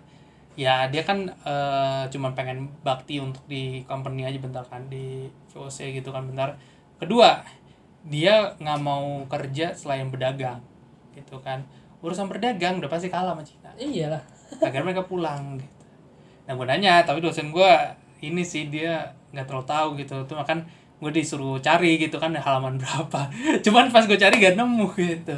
[0.59, 5.95] ya dia kan eh, cuma pengen bakti untuk di company aja bentar kan di VOC
[6.03, 6.59] gitu kan bentar.
[6.99, 7.39] Kedua
[8.05, 10.59] dia nggak mau kerja selain berdagang
[11.15, 11.63] gitu kan.
[12.03, 14.23] Urusan berdagang udah pasti kalah sama Cina iyalah.
[14.61, 15.75] Akhirnya mereka pulang gitu.
[16.45, 17.71] Nah gue nanya tapi dosen gue
[18.21, 20.15] ini sih dia nggak terlalu tahu gitu.
[20.29, 20.65] Tuh makan
[20.95, 23.29] gue disuruh cari gitu kan halaman berapa.
[23.61, 25.37] Cuman pas gue cari gak nemu gitu.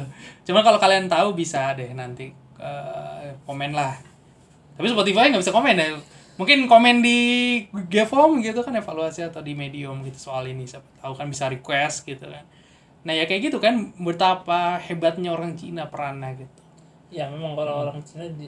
[0.50, 2.30] Cuman kalau kalian tahu bisa deh nanti
[2.60, 3.94] eh, komen lah.
[4.78, 5.98] Tapi Spotify nggak bisa komen ya.
[6.38, 7.18] Mungkin komen di
[7.90, 12.06] Gevom gitu kan evaluasi atau di Medium gitu soal ini siapa tahu kan bisa request
[12.06, 12.46] gitu kan.
[13.02, 16.57] Nah ya kayak gitu kan betapa hebatnya orang Cina perannya gitu
[17.08, 18.46] ya memang kalau orang Cina di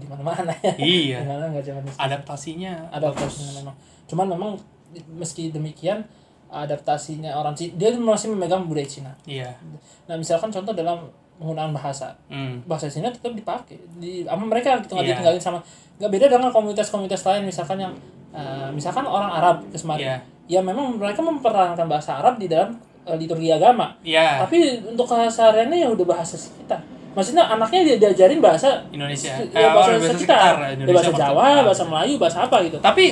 [0.00, 0.74] di mana-mana ya.
[0.74, 1.18] Iya.
[1.22, 3.76] Di mana nggak cuma adaptasinya adaptasinya memang.
[4.10, 4.50] Cuman memang
[5.14, 6.02] meski demikian
[6.52, 9.12] adaptasinya orang Cina dia masih memegang budaya Cina.
[9.24, 9.48] Iya.
[10.10, 11.06] Nah misalkan contoh dalam
[11.40, 12.12] penggunaan bahasa.
[12.28, 12.60] Hmm.
[12.66, 13.78] bahasa Cina tetap dipakai.
[13.98, 15.12] Di sama mereka gitu nggak Iya.
[15.16, 15.58] ditinggalin sama
[15.98, 17.42] nggak beda dengan komunitas-komunitas lain.
[17.46, 17.92] Misalkan yang
[18.32, 20.16] eh, misalkan orang Arab ke Iya.
[20.50, 22.74] ya memang mereka memperankan bahasa Arab di dalam
[23.06, 23.94] eh, liturgi agama.
[24.02, 26.78] Iya, tapi untuk kesehariannya ya udah bahasa sekitar
[27.12, 29.32] maksudnya anaknya dia diajarin bahasa Indonesia.
[29.32, 31.28] ya, Eh, bahasa, oh, bahasa sekitar, sekitar, Ya, Indonesia bahasa maksudnya.
[31.28, 31.62] Jawa Ah.
[31.62, 33.04] bahasa Melayu bahasa apa gitu Tapi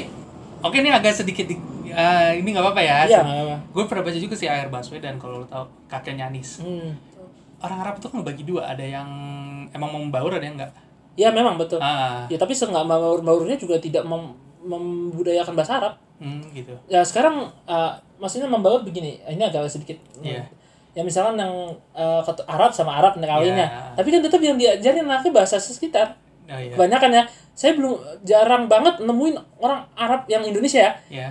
[0.59, 2.99] oke ini agak sedikit di, eh, ini nggak apa-apa ya.
[3.07, 3.21] iya
[3.69, 6.59] Gue pernah baca juga sih Air Baswedan kalau lo tau kakeknya Anis.
[6.59, 6.91] hmm.
[7.59, 9.05] Orang Arab itu kan bagi dua, ada yang
[9.69, 10.73] emang mau membaur ada yang enggak.
[11.13, 16.41] ya memang betul Ah, ya tapi seenggak baur-baurnya juga tidak mem- membudayakan bahasa Arab hmm,
[16.51, 16.73] gitu.
[16.87, 20.49] ya sekarang uh, maksudnya membaur begini ini agak sedikit Iya.
[20.91, 21.55] Ya misalkan yang
[21.93, 23.95] uh, Arab sama Arab kawinnya Iya.
[23.95, 26.75] tapi kan tetap yang diajarin anaknya bahasa sekitar Oh iya.
[26.75, 27.23] kebanyakan ya
[27.55, 31.29] saya belum jarang banget nemuin orang Arab yang Indonesia ya Ya.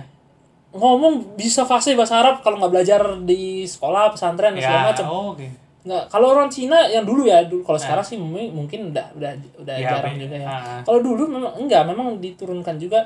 [0.70, 5.24] ngomong bisa fasih bahasa Arab kalau nggak belajar di sekolah pesantren dan segala macam oh,
[5.34, 5.44] oke.
[5.80, 9.32] nggak kalau orang Cina yang dulu ya dulu kalau sekarang sih mungkin mungkin udah udah
[9.58, 10.80] udah Ya, jarang be- juga ya ah.
[10.80, 13.00] kalau dulu memang enggak memang diturunkan juga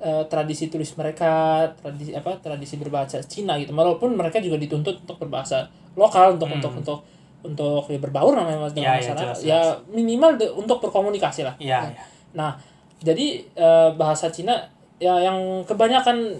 [0.00, 1.30] eh, tradisi tulis mereka
[1.74, 6.72] tradisi apa tradisi berbahasa Cina gitu walaupun mereka juga dituntut untuk berbahasa lokal untuk untuk
[6.74, 6.98] untuk
[7.40, 8.68] untuk ya, berbaur namanya Hmm.
[8.70, 9.60] dengan Ya, ya, masyarakat jelas, ya
[9.90, 12.02] minimal de- untuk berkomunikasi lah Iya, iya.
[12.30, 12.52] Nah,
[12.98, 14.56] jadi eh, bahasa Cina
[14.96, 16.36] ya yang kebanyakan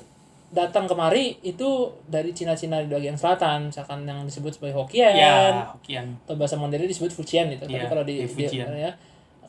[0.50, 1.64] datang kemari itu
[2.04, 6.10] dari Cina-Cina di bagian selatan, misalkan yang disebut sebagai Hokkien Ya, Hokkien.
[6.22, 7.62] atau bahasa Mandarin disebut Fujian itu.
[7.62, 8.66] Tapi Iya, kalau di, di- Fujian.
[8.68, 8.90] ya,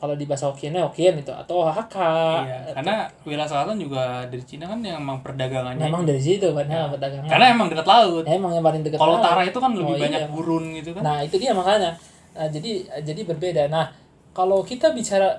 [0.02, 2.42] kalau di bahasa Hokkiennya Hokkien itu atau Hakka.
[2.42, 5.78] Iya, karena wilayah selatan juga dari Cina kan yang emang perdagangannya.
[5.78, 7.30] memang dari situ kan ya, perdagangan.
[7.30, 8.26] Karena emang dekat laut.
[8.26, 8.98] Ya, emang yang paling dekat.
[8.98, 9.22] Kalau laut.
[9.22, 10.02] utara itu kan lebih Oh, iya.
[10.10, 11.02] banyak gurun gitu kan.
[11.06, 11.94] Nah, itu dia makanya.
[12.34, 12.70] Nah, jadi
[13.06, 13.62] jadi berbeda.
[13.70, 13.86] Nah,
[14.34, 15.38] kalau kita bicara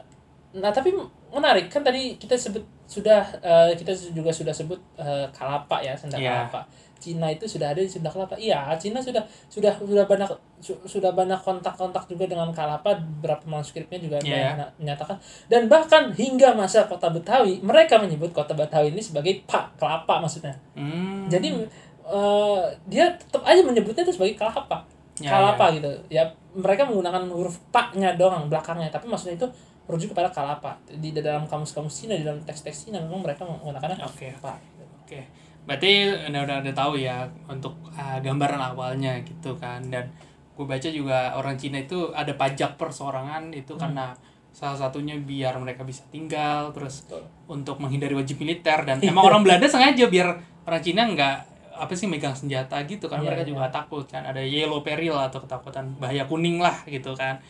[0.53, 0.95] nah tapi
[1.33, 6.21] menarik kan tadi kita sebut sudah eh, kita juga sudah sebut eh, kalapa ya, senda
[6.21, 6.45] Iya.
[6.45, 6.61] kalapa.
[7.03, 8.39] Cina itu sudah ada di Sunda Kelapa.
[8.39, 9.19] Iya, Cina sudah
[9.51, 10.23] sudah sudah banyak
[10.63, 12.95] su- sudah banyak kontak-kontak juga dengan Kalapa.
[12.95, 14.71] Beberapa manuskripnya juga ada Iya.
[14.79, 15.19] menyatakan
[15.51, 20.55] dan bahkan hingga masa kota Betawi mereka menyebut kota Betawi ini sebagai Pak Kelapa maksudnya.
[20.79, 21.27] Hmm.
[21.27, 21.67] Jadi
[22.07, 24.87] eh, dia tetap aja menyebutnya itu sebagai kalapa.
[25.19, 25.91] Ya, kalapa gitu.
[26.07, 26.23] Ya
[26.55, 29.47] mereka menggunakan huruf paknya doang belakangnya, tapi maksudnya itu
[29.87, 30.79] merujuk kepada kalapa.
[30.87, 34.31] Di dalam kamus-kamus Cina, di dalam teks-teks Cina memang mereka menggunakannya Oke.
[34.39, 34.57] pak.
[35.03, 35.19] Oke,
[35.67, 40.07] berarti udah udah ada tahu ya untuk uh, gambaran awalnya gitu kan dan
[40.53, 44.13] gue baca juga orang Cina itu ada pajak perseorangan itu karena
[44.53, 47.25] salah satunya biar mereka bisa tinggal terus Betul.
[47.49, 51.35] untuk menghindari wajib militer dan emang orang Belanda sengaja biar orang Cina nggak
[51.73, 53.49] apa sih megang senjata gitu kan Iya, mereka iya.
[53.49, 57.41] juga takut kan ada yellow peril atau ketakutan bahaya kuning lah gitu kan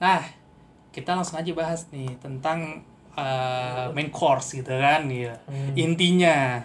[0.00, 0.24] nah
[0.90, 2.82] kita langsung aja bahas nih tentang
[3.14, 5.74] uh, main course gitu kan ya Hmm.
[5.74, 6.62] intinya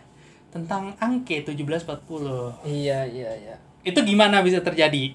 [0.49, 3.55] tentang angke 1740 Iya, iya, iya.
[3.83, 5.13] itu gimana bisa terjadi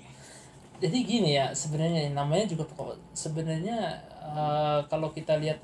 [0.80, 2.64] Jadi gini ya, sebenarnya namanya juga
[3.12, 5.60] sebenarnya eh, kalau kita lihat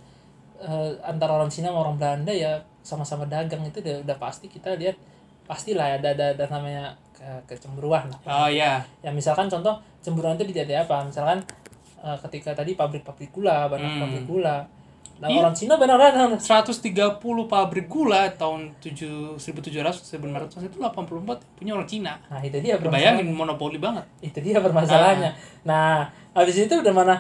[0.59, 4.76] eh, antara orang Cina sama orang Belanda ya sama-sama dagang itu udah, udah pasti kita
[4.76, 4.96] lihat
[5.44, 8.20] pastilah ya ada ada, ada namanya ke- kecemburuan lah.
[8.26, 11.00] oh ya Ya misalkan contoh cemburuan itu dijadi apa?
[11.02, 11.40] Misalkan
[12.07, 14.01] eh, ketika tadi pabrik-pabrik gula, banyak Hmm.
[14.01, 14.57] pabrik gula.
[15.16, 15.40] Nah, Iya.
[15.40, 17.16] orang Cina benar-benar 130
[17.47, 22.21] pabrik gula tahun 7 1700 1900 itu 84 punya orang Cina.
[22.27, 24.05] Nah, itu dia Bayangin monopoli banget.
[24.21, 27.14] itu dia permasalahannya nah habis itu udah mana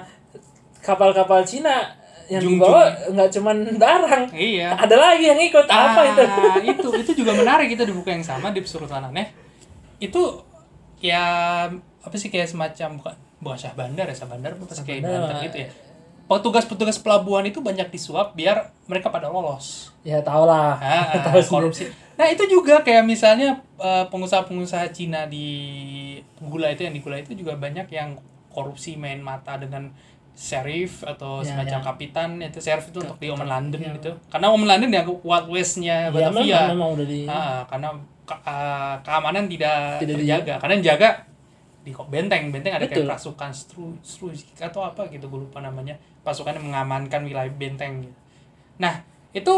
[0.78, 1.88] kapal-kapal Cina
[2.26, 4.76] yang Jung- dibawa nggak cuman barang Iya.
[4.76, 8.20] ada lagi yang ikut apa itu Ah, itu itu juga menarik itu di buku yang
[8.20, 9.24] sama di Kesultanannya
[9.96, 10.20] itu
[11.00, 11.22] ya
[11.98, 15.42] apa sih kayak semacam bukan bukan syah bandar ya syah bandar sih kayak eh.
[15.44, 15.68] gitu ya
[16.26, 21.38] petugas-petugas pelabuhan itu banyak disuap biar mereka pada lolos ya tau lah Ah, ah, Tahu
[21.38, 21.46] sendiri.
[21.46, 21.84] korupsi
[22.16, 25.46] nah itu juga kayak misalnya eh, pengusaha-pengusaha Cina di
[26.40, 28.18] gula itu yang di gula itu juga banyak yang
[28.48, 29.92] korupsi main mata dengan
[30.32, 31.84] sheriff atau Ya, semacam ya.
[31.84, 33.92] kapitan itu sheriff itu untuk di Oman London Ya.
[33.94, 36.32] gitu karena Oman London ya Wild West-nya ya Batavia
[36.66, 37.88] memang, memang udah di Ah, karena
[38.22, 40.54] ke- ah, keamanan tidak, Tidak terjaga.
[40.58, 41.08] Karena yang jaga
[41.86, 43.06] di kok benteng, benteng ada Betul.
[43.06, 43.94] kayak pasukan stru,
[44.58, 45.94] atau apa gitu gue lupa namanya.
[46.26, 48.02] Pasukan yang mengamankan wilayah benteng.
[48.02, 48.16] Gitu.
[48.82, 49.54] Nah, itu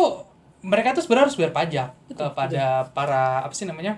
[0.60, 3.96] mereka tuh sebenarnya harus bayar pajak kepada para apa sih namanya?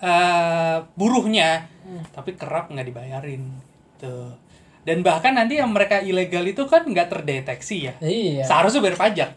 [0.00, 1.68] eh buruhnya.
[1.84, 2.00] Hmm.
[2.08, 4.32] Tapi kerap nggak dibayarin gitu.
[4.80, 7.94] Dan bahkan nanti yang mereka ilegal itu kan nggak terdeteksi ya.
[8.00, 9.30] iya Seharusnya bayar pajak.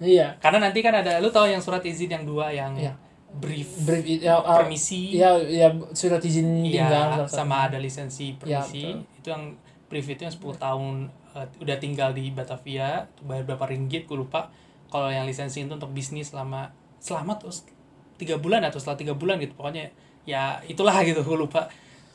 [0.00, 2.96] iya Karena nanti kan ada lu tahu yang surat izin yang dua yang Iya.
[3.30, 5.12] Brief brief ya, ah, permisi.
[5.14, 8.82] ya ya surat izin iya, tinggal sama ada lisensi Iya, permisi.
[8.88, 9.18] betul.
[9.20, 9.44] itu yang
[9.86, 10.94] brief itu yang 10 tahun
[11.36, 14.48] eh, udah tinggal di Batavia tuh bayar berapa ringgit gue lupa.
[14.88, 17.68] Kalau yang lisensi itu untuk bisnis selama selama terus
[18.16, 19.92] tiga bulan atau setelah tiga bulan gitu pokoknya
[20.24, 21.68] ya itulah gitu gue lupa.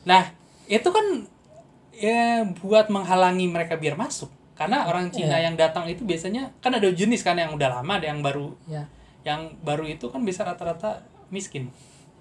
[0.03, 0.33] Nah
[0.65, 1.05] itu kan
[1.93, 4.33] ya buat menghalangi mereka biar masuk.
[4.53, 5.49] Karena orang Cina Iya.
[5.49, 8.85] yang datang itu biasanya kan ada jenis kan yang udah lama ada yang baru ya
[9.23, 11.71] yang baru itu kan bisa rata-rata miskin.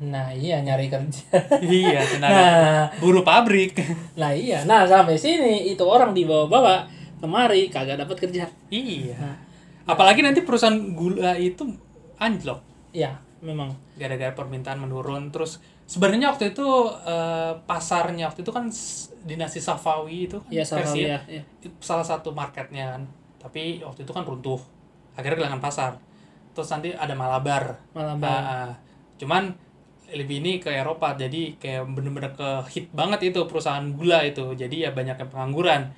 [0.02, 1.26] Nah iya nyari kerja.
[1.62, 2.86] Iya tenaga nah.
[3.02, 3.76] buruh pabrik.
[4.18, 4.62] Nah iya.
[4.64, 6.86] Nah sampai sini itu orang dibawa-bawa
[7.22, 8.48] kemari kagak dapat kerja.
[8.72, 9.18] Iya.
[9.18, 9.38] Nah.
[9.82, 11.66] apalagi nanti perusahaan gula itu
[12.18, 12.62] anjlok.
[12.94, 13.74] Ya memang.
[13.98, 15.34] Gara-gara permintaan menurun.
[15.34, 15.58] Terus
[15.90, 16.66] sebenarnya waktu itu
[17.02, 18.70] eh, pasarnya waktu itu kan
[19.26, 21.42] dinasti Safawi itu kan ya Persia, ya, ya.
[21.82, 23.02] salah satu marketnya kan.
[23.42, 24.62] Tapi waktu itu kan runtuh.
[25.18, 25.98] Akhirnya kehilangan pasar
[26.52, 28.70] terus nanti ada Malabar malah Ah, ah.
[29.16, 29.52] cuman
[30.12, 34.88] lebih ini ke Eropa jadi kayak bener-bener ke hit banget itu perusahaan gula itu jadi
[34.88, 35.88] ya banyak yang pengangguran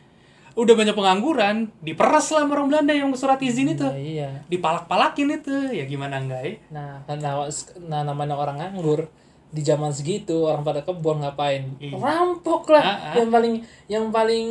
[0.54, 5.54] udah banyak pengangguran diperas lah orang Belanda yang surat izin itu Nah, iya dipalak-palakin itu
[5.74, 7.42] ya gimana enggak ya Nah, karena
[7.90, 9.10] nah namanya orang nganggur
[9.54, 11.62] di zaman segitu orang pada kebun ngapain?
[11.78, 11.94] Iya.
[11.94, 12.82] Rampok lah.
[12.82, 13.14] Ah, ah.
[13.14, 13.54] Yang paling
[13.86, 14.48] yang paling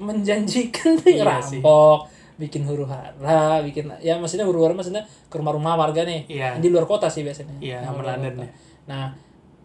[0.00, 6.06] menjanjikan Iya rampok, bikin huru hara, bikin ya maksudnya huru hara maksudnya ke rumah-rumah warga
[6.06, 6.22] nih.
[6.30, 6.62] Iya.
[6.62, 7.58] Di luar kota sih biasanya.
[7.82, 8.50] Sama luar London ya.
[8.86, 9.04] Nah,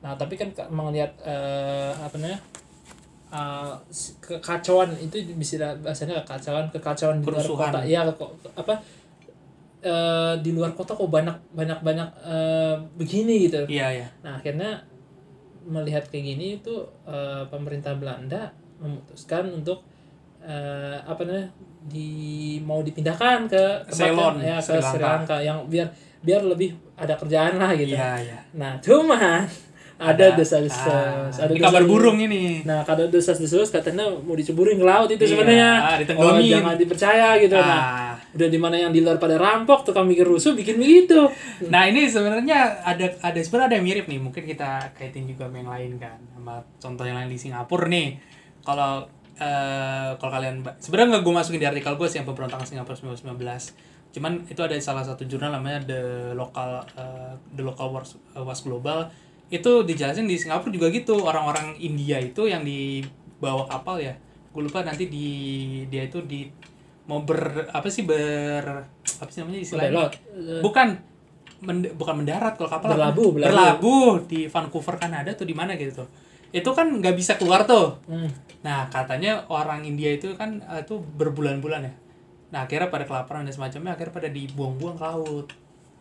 [0.01, 2.39] nah tapi kan ka- melihat eh, apa namanya?
[3.29, 8.01] eh, s- kekacauan itu bisa bahasanya kekacauan kekacauan di luar kota ya
[8.53, 8.73] apa
[9.81, 14.81] eh, di luar kota kok banyak banyak banyak eh, begini gitu iya ya nah akhirnya
[15.63, 16.75] melihat kayak gini itu
[17.07, 19.81] eh, pemerintah Belanda memutuskan untuk
[20.43, 21.47] eh, apa namanya
[21.83, 22.09] di
[22.63, 24.91] mau dipindahkan ke Ceylon, ya Sri ke Lanka.
[24.91, 25.87] Sri Lanka yang biar
[26.23, 27.95] biar lebih ada kerjaan lah gitu.
[27.95, 29.43] Iya ya nah cuman
[30.03, 30.35] ada.
[30.35, 32.65] desas-desas ah, ada ini kabar burung ini.
[32.67, 35.69] Nah, kalau desas-desus katanya mau diceburin ke laut itu Iya, sebenarnya.
[35.79, 37.55] ah, oh, jangan dipercaya gitu.
[37.55, 38.13] Nah, ah.
[38.35, 41.29] udah di mana yang di luar pada rampok, tukang mikir rusuh bikin begitu.
[41.69, 44.19] Nah ini sebenarnya ada ada sebenarnya ada yang mirip nih.
[44.19, 48.19] Mungkin kita kaitin juga sama yang lain kan sama contoh yang lain di Singapura nih.
[48.63, 52.93] Kalau eh kalau kalian sebenarnya nggak gue masukin di artikel gue sih yang pemberontakan Singapura
[52.93, 53.33] 1919
[54.13, 58.61] cuman itu ada salah satu jurnal namanya the local eh, the local wars eh, was
[58.61, 59.09] global.
[59.49, 61.17] Itu dijelasin di Singapura juga gitu.
[61.19, 64.13] Orang-orang India itu yang dibawa kapal ya.
[64.49, 65.27] Gue lupa nanti di
[65.87, 66.45] dia itu di
[67.03, 69.89] mau ber apa sih ber apa sih namanya istilahnya?
[70.61, 70.87] Bukan
[71.61, 73.49] mend- bukan mendarat kalau kapal Berlabuh, berlabuh.
[73.49, 74.13] berlabuh.
[74.25, 76.09] Di Vancouver Kanada tuh di mana gitu tuh.
[76.49, 77.97] Itu kan nggak bisa keluar tuh.
[78.05, 78.29] Hmm.
[78.63, 81.93] Nah katanya orang India itu kan eh, tuh berbulan-bulan ya.
[82.55, 85.47] Nah akhirnya pada kelaparan dan semacamnya akhirnya pada dibuang-buang ke laut.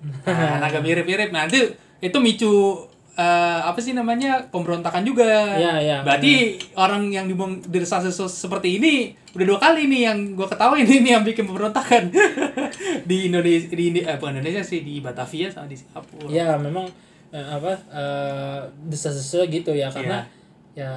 [0.02, 1.30] Nah, agak mirip-mirip.
[1.30, 1.62] Nah, nanti
[2.02, 5.58] itu micu eh, apa sih namanya pemberontakan juga.
[5.58, 8.94] Iya, iya, berarti orang yang dibuang dari seperti ini
[9.32, 12.12] udah dua kali nih yang gua ketahui ini yang bikin pemberontakan.
[13.08, 16.28] Di Indonesia di eh, bukan Indonesia sih di Batavia sama di Singapura.
[16.28, 16.84] Ya, memang
[17.32, 20.24] eh, apa eh, desas-desus gitu ya karena
[20.72, 20.88] ya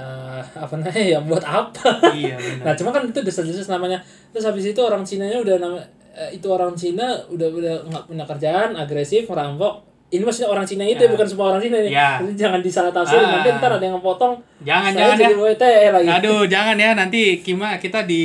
[0.55, 1.99] apa namanya ya buat apa?
[2.15, 3.99] iya Nah, benar cuma kan itu desas-desus namanya.
[4.31, 5.79] Terus habis itu orang Cinanya udah nama
[6.15, 9.94] eh, itu orang Cina udah udah nggak punya kerjaan, agresif, ngerampok.
[10.07, 11.09] Ini maksudnya orang Cina itu Ya.
[11.09, 11.89] bukan semua orang Cina nih.
[11.89, 12.21] Ya.
[12.21, 13.31] Jadi jangan disalah tafsirin Ah.
[13.35, 15.29] nanti ntar ada yang potong Jangan Saya jangan ya.
[15.35, 16.07] WTE lagi.
[16.11, 18.23] Aduh, jangan ya nanti Kima kita di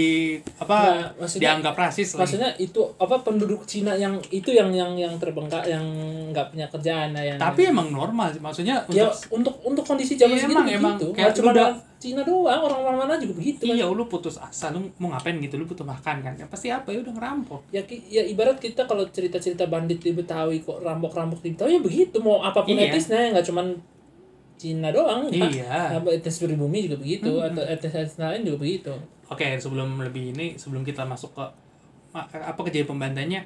[0.57, 2.21] apa Nah, dianggap rasis lagi.
[2.37, 5.83] Maksudnya itu apa penduduk Cina yang itu yang yang yang terbengkak yang
[6.31, 8.39] nggak punya kerjaan ya, yang Tapi emang normal sih.
[8.39, 11.07] Maksudnya ya untuk untuk untuk kondisi zaman Iya, segitu emang- begitu.
[11.07, 13.69] emang kayak cuma udah- Cina doang, orang mana juga begitu.
[13.69, 13.77] kan.
[13.77, 16.33] iya lu putus asa lu mau ngapain gitu lu butuh makan kan.
[16.33, 17.61] Ya, pasti apa ya udah ngerampok.
[17.69, 22.17] Ya, ya ibarat kita kalau cerita-cerita bandit di Betawi kok rampok-rampok di Betawi ya begitu
[22.25, 22.89] mau apa pun Iya.
[22.89, 23.67] etnisnya nggak cuman
[24.57, 25.45] Cina doang ya.
[25.45, 25.77] Iya.
[26.01, 28.93] Apa etnis pribumi juga begitu atau etnis-etnis lain juga begitu.
[29.29, 31.45] Oke, sebelum lebih ini sebelum kita masuk ke
[32.17, 33.41] apa kejadian pembantainya.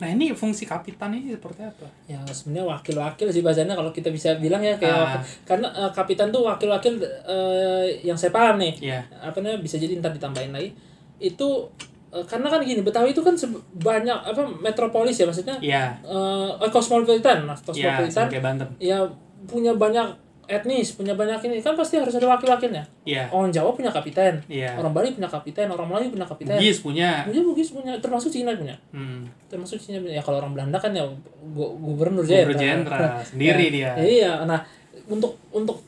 [0.00, 1.84] Nah, ini fungsi kapitan ini seperti apa?
[2.06, 5.04] Ya sebenarnya wakil-wakil sih bahasanya kalau kita bisa bilang ya kayak Ah.
[5.06, 5.20] wakil.
[5.44, 8.72] karena eh, kapitan tuh wakil-wakil eh, yang saya paham nih.
[8.80, 9.00] Iya.
[9.20, 10.72] Apa namanya bisa jadi ntar ditambahin lagi.
[11.18, 11.68] Itu
[12.10, 13.36] eh, karena kan gini Betawi itu kan
[13.76, 15.84] banyak apa metropolis ya maksudnya Iya.
[16.02, 18.68] eh eh, cosmopolitan, nah, Iya, cosmopolitan sebagai Banten.
[18.80, 18.98] ya
[19.44, 20.08] punya banyak
[20.50, 22.82] etnis, punya banyak ini kan pasti harus ada wakil-wakilnya.
[23.06, 23.30] Iya.
[23.30, 24.74] Orang Jawa punya kapiten, Iya.
[24.74, 26.58] orang Bali punya kapiten, orang Melayu punya kapiten.
[26.58, 27.22] Bugis punya.
[27.22, 28.74] Punya Bugis punya, termasuk Cina punya.
[28.90, 29.30] Hmm.
[29.46, 30.18] Termasuk Cina punya.
[30.18, 31.06] Ya kalau orang Belanda kan ya
[31.54, 32.58] gu- gubernur jenderal.
[32.58, 33.94] Jenderal sendiri dia.
[33.94, 34.58] Ya, iya, nah
[35.06, 35.78] untuk untuk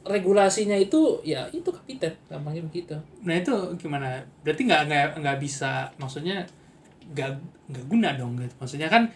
[0.00, 2.96] regulasinya itu ya itu kapiten, gampangnya begitu.
[3.20, 4.20] Nah itu gimana?
[4.40, 6.44] Berarti nggak nggak nggak bisa maksudnya
[7.12, 7.30] nggak
[7.68, 8.54] nggak guna dong gitu.
[8.58, 9.08] Maksudnya kan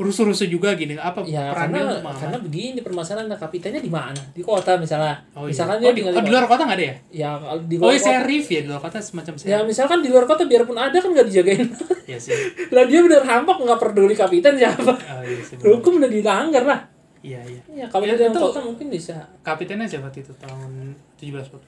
[0.00, 0.96] rusuh-rusuh juga gini.
[0.96, 4.16] Apa Ya perannya karena karena begini permasalahan kapitennya di mana?
[4.32, 5.20] Di kota misalnya.
[5.30, 5.52] Oh, iya.
[5.52, 6.94] misalkan oh, dia di, oh, di luar kota nggak ada ya?
[7.12, 9.64] Ya di Oh, luar iya, kota- serif ya di luar kota semacam Ya serif.
[9.68, 11.68] misalkan di luar kota biarpun ada kan nggak dijagain.
[12.10, 12.34] Iya sih.
[12.68, 14.90] lah dia bener rampok nggak peduli kapiten siapa.
[14.90, 15.54] Oh, iya sih.
[15.56, 16.80] Hukum udah dilanggar lah.
[17.20, 17.60] Iya iya.
[17.70, 19.14] Ya kalau Ya, di kota mungkin bisa.
[19.40, 21.66] Kapitennya siapa itu tahun 17 berapa?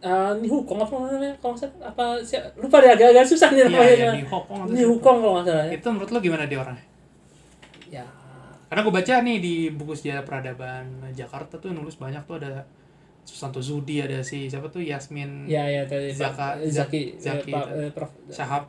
[0.00, 2.04] Eh, ini hukum apa namanya kalau nggak salah apa
[2.56, 3.88] lupa deh agak-agak susah nih Iya namanya.
[3.88, 4.90] iya atau Ini siapa?
[4.90, 5.72] hukum kalau nggak salah ya.
[5.72, 6.84] Itu menurut lo gimana dia orangnya?
[8.64, 12.64] Karena gue baca nih di buku sejarah peradaban Jakarta tuh nulis banyak tuh ada
[13.22, 17.50] Susanto Zudi ada si siapa tuh Yasmin ya ya tadi Zaka- Pak Zaki Zaki.
[17.50, 18.68] eh, eh, Prof Syahab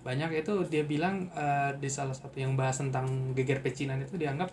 [0.00, 4.52] banyak itu dia bilang eh, di salah satu yang bahas tentang geger pecinan itu dianggap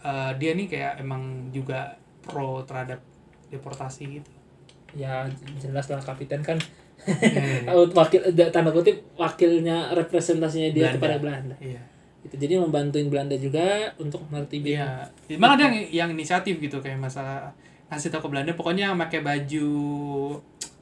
[0.00, 2.98] eh, dia nih kayak emang juga pro terhadap
[3.46, 4.30] deportasi gitu.
[4.94, 6.58] ya jelas lah kapiten kan
[7.04, 7.68] Hmm.
[7.92, 10.96] wakil da- tanda kutip wakilnya representasinya dia Belanda.
[10.96, 11.82] kepada Belanda Iya.
[12.24, 15.36] Itu jadi membantuin Belanda juga untuk menertibin Iya.
[15.36, 17.52] Malah ada yang, yang inisiatif gitu kayak masalah
[17.86, 19.68] ngasih tahu ke Belanda pokoknya pakai baju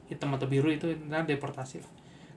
[0.05, 1.83] hitam atau biru itu nah deportasi.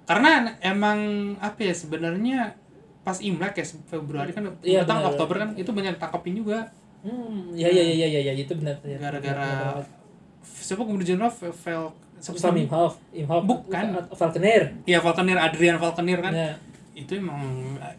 [0.04, 0.98] Karena emang
[1.38, 2.54] apa ya sebenarnya
[3.02, 5.06] pas Imlek ya Februari kan Iya, datang.
[5.08, 6.66] Oktober kan itu banyak tangkapin juga
[7.00, 8.98] hmm ya ya ya ya ya, ya itu benar ya.
[8.98, 9.78] gara-gara
[10.42, 11.54] siapa gubernur jenderal Vel
[12.18, 12.66] siapa namanya?
[12.66, 13.84] Imhoff Imhoff Bukan.
[14.10, 16.50] Falconer Iya Falconer Adrian Falconer kan Ya.
[16.96, 17.44] Itu emang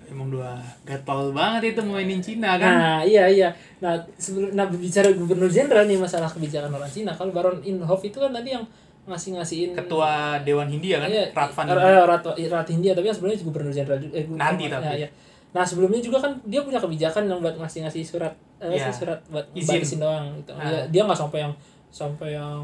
[0.10, 3.50] emang dua gatal banget itu mainin Cina kan Nah, iya iya.
[3.78, 7.14] Nah, sebelum nah bicara gubernur jenderal nih masalah kebijakan orang Cina.
[7.14, 8.66] Kalau Baron Inhofe itu kan tadi yang
[9.06, 13.38] ngasih-ngasihin ketua Dewan Hindia kan Iya, Ratvan eh, eh, Rat, Rat Hindia tapi yang sebelumnya
[13.40, 14.02] gubernur jenderal.
[14.02, 15.06] Eh, Nanti ya, tapi.
[15.06, 15.10] ya.
[15.56, 18.90] Nah, sebelumnya juga kan dia punya kebijakan yang buat ngasih-ngasih surat eh, Iya.
[18.90, 20.02] surat buat Izin.
[20.02, 20.52] doang gitu.
[20.58, 20.68] Ah.
[20.68, 21.54] Dia, dia nggak sampai yang
[21.98, 22.62] sampai yang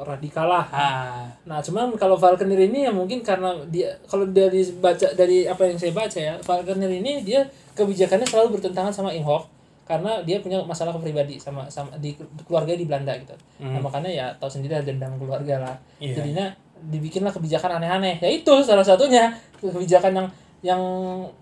[0.00, 0.64] radikal lah.
[0.72, 5.68] ah Nah, cuman kalau Falconer ini ya mungkin karena dia kalau dari baca dari apa
[5.68, 7.44] yang saya baca ya, Falconer ini dia
[7.76, 9.44] kebijakannya selalu bertentangan sama Imhoff
[9.84, 12.16] karena dia punya masalah pribadi sama sama di
[12.48, 13.36] keluarga di Belanda gitu.
[13.60, 13.82] Nah, Hmm.
[13.84, 15.76] makanya ya tahu sendiri lah dendam keluarga lah.
[16.00, 16.22] Iya.
[16.22, 16.46] Jadinya
[16.82, 18.16] dibikinlah kebijakan aneh-aneh.
[18.18, 19.28] Ya itu salah satunya
[19.60, 20.28] kebijakan yang
[20.62, 20.82] yang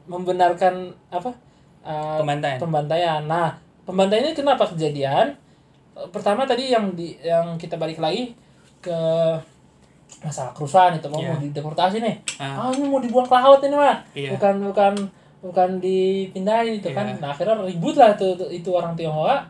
[0.04, 1.30] membenarkan apa?
[1.80, 2.58] uh, Pembantaian.
[2.60, 3.20] pembantaian.
[3.24, 5.32] Nah, pembantaian ini kenapa kejadian?
[6.08, 8.32] Pertama tadi yang di yang kita balik lagi
[8.78, 8.96] ke
[10.20, 11.30] masalah kerusuhan itu mau Iya.
[11.30, 12.16] mau dideportasi nih.
[12.36, 12.66] Ah.
[12.66, 13.96] Ah, ini mau dibuang ke laut ini mah.
[14.12, 14.32] Iya.
[14.34, 14.92] Bukan bukan
[15.40, 17.06] bukan dipindahin itu kan.
[17.06, 17.16] Iya.
[17.18, 19.44] Nah, akhirnya ribut lah tuh- itu orang Tionghoa.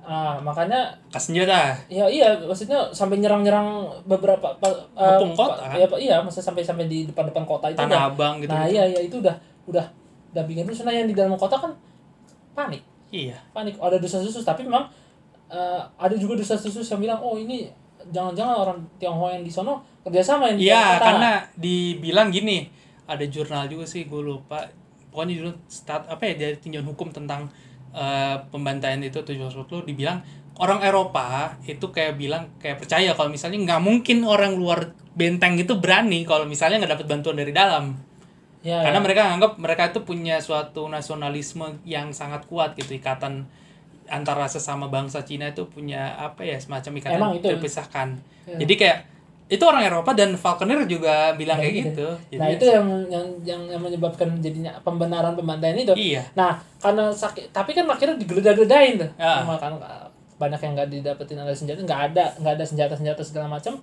[0.00, 5.80] Ah, makanya kas senjata ya iya maksudnya sampai nyerang-nyerang beberapa pa, Ngepung kota, kan?
[5.80, 8.84] ya, iya maksudnya sampai sampai di depan-depan kota itu udah- tanah abang gitu nah iya
[8.84, 9.32] iya itu udah
[9.64, 9.80] udah
[10.36, 11.72] udah bikin rusuh nah yang di dalam kota kan
[12.52, 14.92] panik iya panik ada desas-desus tapi memang
[15.54, 17.70] eh, ada juga desas-desus yang bilang oh ini
[18.10, 22.68] jangan-jangan orang Tionghoa yang di sono kerjasama yang Iya, karena dibilang gini,
[23.08, 24.66] ada jurnal juga sih, gue lupa.
[25.08, 27.48] Pokoknya jurnal stat apa ya dari tinjauan hukum tentang
[27.94, 30.18] eh, pembantaian itu tujuh lu dibilang
[30.58, 35.78] orang Eropa itu kayak bilang kayak percaya kalau misalnya nggak mungkin orang luar benteng itu
[35.78, 37.94] berani kalau misalnya nggak dapat bantuan dari dalam.
[38.62, 39.02] ya, Karena ya.
[39.02, 43.46] mereka anggap mereka itu punya suatu nasionalisme yang sangat kuat gitu ikatan
[44.06, 47.46] antara sesama bangsa Cina itu punya apa ya semacam ikatan Emang itu.
[47.46, 48.08] terpisahkan.
[48.44, 48.58] Ya.
[48.60, 48.98] Jadi kayak
[49.44, 51.88] itu orang Eropa dan Falconer juga bilang Nah, kayak gitu.
[51.92, 52.08] gitu.
[52.32, 56.24] Jadi nah itu yang, yang yang yang menyebabkan jadinya pembenaran pembantaian itu iya.
[56.32, 59.44] nah karena sakit tapi kan akhirnya digeledah-geledahin tuh Ya.
[59.44, 59.76] sama kan
[60.40, 63.76] banyak yang nggak didapetin ada senjata nggak ada nggak ada senjata senjata segala macam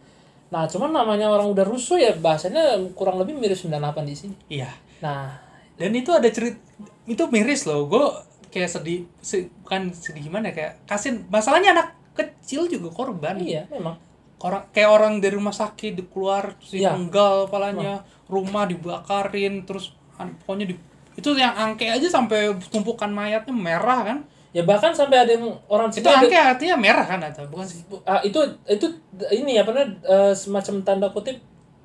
[0.49, 3.69] nah cuman namanya orang udah rusuh ya bahasanya kurang lebih mirip 98
[4.03, 5.38] di sini iya nah
[5.77, 6.57] dan itu ada cerita
[7.05, 8.05] itu miris loh gue
[8.51, 13.35] kayak sedih se- bukan sedih gimana ya, kayak kasin masalahnya anak kecil juga korban.
[13.35, 13.95] Iya memang.
[14.37, 16.91] Orang kayak orang dari rumah sakit dikeluar terus Iya.
[16.91, 17.93] dipenggal kepalanya
[18.25, 20.75] rumah dibakarin terus pokoknya di
[21.11, 24.17] itu yang angke aja sampai tumpukan mayatnya merah kan?
[24.51, 27.63] Ya bahkan sampai ada yang orang itu Cina ada- angke artinya merah kan atau bukan
[27.63, 27.81] sih?
[28.03, 28.35] Ah, itu
[28.65, 28.85] itu
[29.31, 31.39] ini apa namanya eh, semacam tanda kutip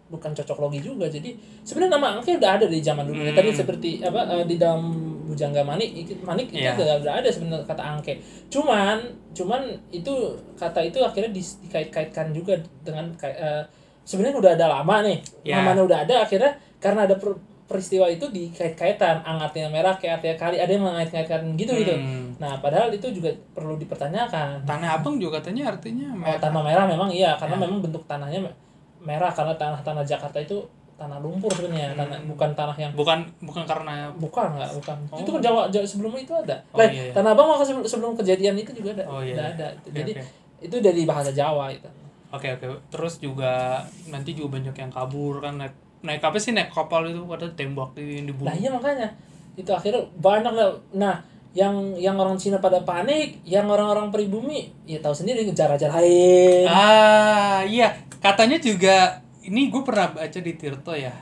[0.07, 1.07] bukan cocok logi juga.
[1.07, 3.21] Jadi sebenarnya nama angke udah ada di zaman dulu.
[3.21, 3.33] Hmm.
[3.33, 4.83] tadi seperti apa eh, di dalam
[5.27, 8.15] bujangga manik manik itu udah, udah ada sebenarnya kata angke
[8.47, 8.99] cuman
[9.31, 10.15] cuman itu
[10.55, 13.63] kata itu akhirnya dis- dikait-kaitkan juga dengan eh,
[14.01, 15.55] sebenarnya udah ada lama nih Iya.
[15.61, 17.37] namanya udah ada akhirnya karena ada per-
[17.67, 22.31] peristiwa itu dikait-kaitan ang artinya merah kayak artinya kali ada yang mengait-kaitkan gitu gitu Hmm.
[22.39, 26.87] nah padahal itu juga perlu dipertanyakan tanah abang juga katanya artinya Oh, merah tanah merah
[26.87, 27.61] memang iya karena Ya.
[27.61, 28.55] memang bentuk tanahnya me-
[29.01, 30.63] merah karena tanah-tanah Jakarta itu
[30.97, 35.21] tanah lumpur sebenarnya tanah bukan tanah yang bukan bukan karena bukan nggak bukan Oh.
[35.21, 37.13] itu kan Jawa, Jawa sebelumnya itu ada Oh, Lah, iya, iya.
[37.13, 39.55] tanah abang sebelum, sebelum kejadian itu juga ada Oh, iya, udah iya.
[39.55, 40.25] ada Oke, jadi oke.
[40.63, 41.85] itu dari bahasa Jawa itu
[42.27, 42.67] Oke oke.
[42.89, 47.23] Terus juga nanti juga banyak yang kabur kan naik naik apa sih naik kapal itu
[47.23, 48.47] pada tembak di dibunuh.
[48.47, 49.09] nah iya makanya
[49.55, 51.17] itu akhirnya banyak lah nah
[51.53, 57.65] yang yang orang Cina pada panik yang orang-orang pribumi ya tahu sendiri ngejar-ngejar lain Ah
[57.65, 61.15] iya katanya juga ini gue pernah baca di Tirto ya.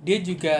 [0.00, 0.56] Dia juga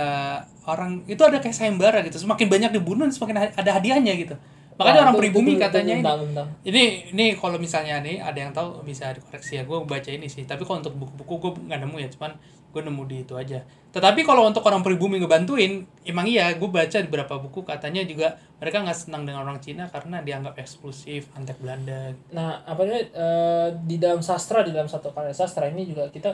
[0.64, 2.16] orang itu ada kayak sayembara gitu.
[2.16, 4.36] Semakin banyak dibunuh semakin ada hadiahnya gitu.
[4.76, 6.46] Makanya Wah, orang itu- pribumi itu- itu katanya ini, tahu, belum tahu.
[6.64, 9.62] ini ini kalau misalnya nih ada yang tahu bisa dikoreksi ya.
[9.64, 10.48] Gue baca ini sih.
[10.48, 12.08] Tapi kalau untuk buku-buku gue nggak nemu ya.
[12.08, 12.32] Cuman
[12.70, 13.60] gue nemu di itu aja.
[13.90, 16.48] Tetapi kalau untuk orang pribumi ngebantuin, emang iya.
[16.56, 20.56] Gue baca di beberapa buku katanya juga mereka nggak senang dengan orang Cina karena dianggap
[20.56, 22.16] eksklusif, antek Belanda.
[22.32, 26.32] Nah, apa namanya eh, di dalam sastra di dalam satu karya sastra ini juga kita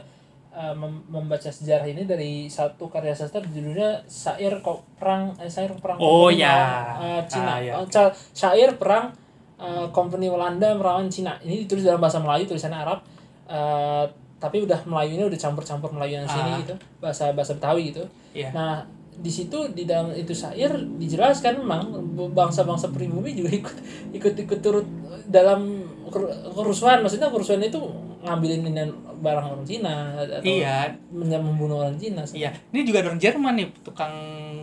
[0.56, 5.76] eh, mem- membaca sejarah ini dari satu karya sastra judulnya Syair Ko- Perang eh, Syair
[5.76, 6.56] Perang Oh, Kompeni ya.
[6.96, 7.52] Eh, Cina.
[7.52, 7.72] Ah, ya.
[7.86, 9.12] Ca- Syair Perang
[9.56, 11.36] eh, Kompeni Belanda melawan Cina.
[11.38, 13.04] Ini ditulis dalam bahasa Melayu tulisannya Arab.
[13.46, 14.04] Eh,
[14.36, 16.58] tapi udah Melayu ini udah campur-campur Melayu yang sini Ah.
[16.58, 16.74] gitu.
[16.98, 18.04] Bahasa bahasa Betawi gitu.
[18.32, 18.52] Iya.
[18.52, 18.80] Nah,
[19.12, 21.88] di situ di dalam itu syair dijelaskan memang
[22.32, 23.76] bangsa-bangsa pribumi juga ikut
[24.12, 24.84] ikut ikut turut
[25.24, 27.80] dalam ker- kerusuhan maksudnya kerusuhan itu
[28.20, 28.60] ngambilin
[29.16, 34.12] barang orang Cina atau Iya, membunuh orang Cina Iya, ini juga orang Jerman nih, tukang.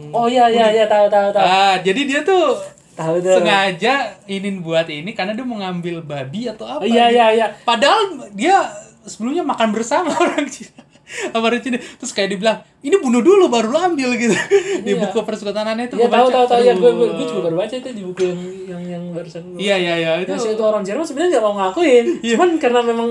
[0.10, 2.54] oh iya iya iya tahu tahu tahu Ah, jadi dia tuh
[2.94, 6.80] tahu tuh sengaja ingin buat ini karena dia mau ngambil babi atau apa.
[6.80, 7.16] Oh, iya gitu.
[7.16, 8.62] iya iya Padahal dia
[9.04, 10.82] sebelumnya makan bersama orang Cina.
[11.04, 11.78] Sama orang Cina.
[11.78, 14.34] Terus kayak dibilang, ini bunuh dulu baru lo ambil gitu.
[14.82, 15.02] Di Iya.
[15.04, 18.02] buku persekutanan itu Iya tahu tahu tahu ya gue gue juga baru baca itu di
[18.02, 20.12] buku yang yang yang barusan Iya, iya, iya.
[20.20, 23.10] Itu Nah, itu orang Jerman sebenarnya nggak mau ngakuin cuman karena memang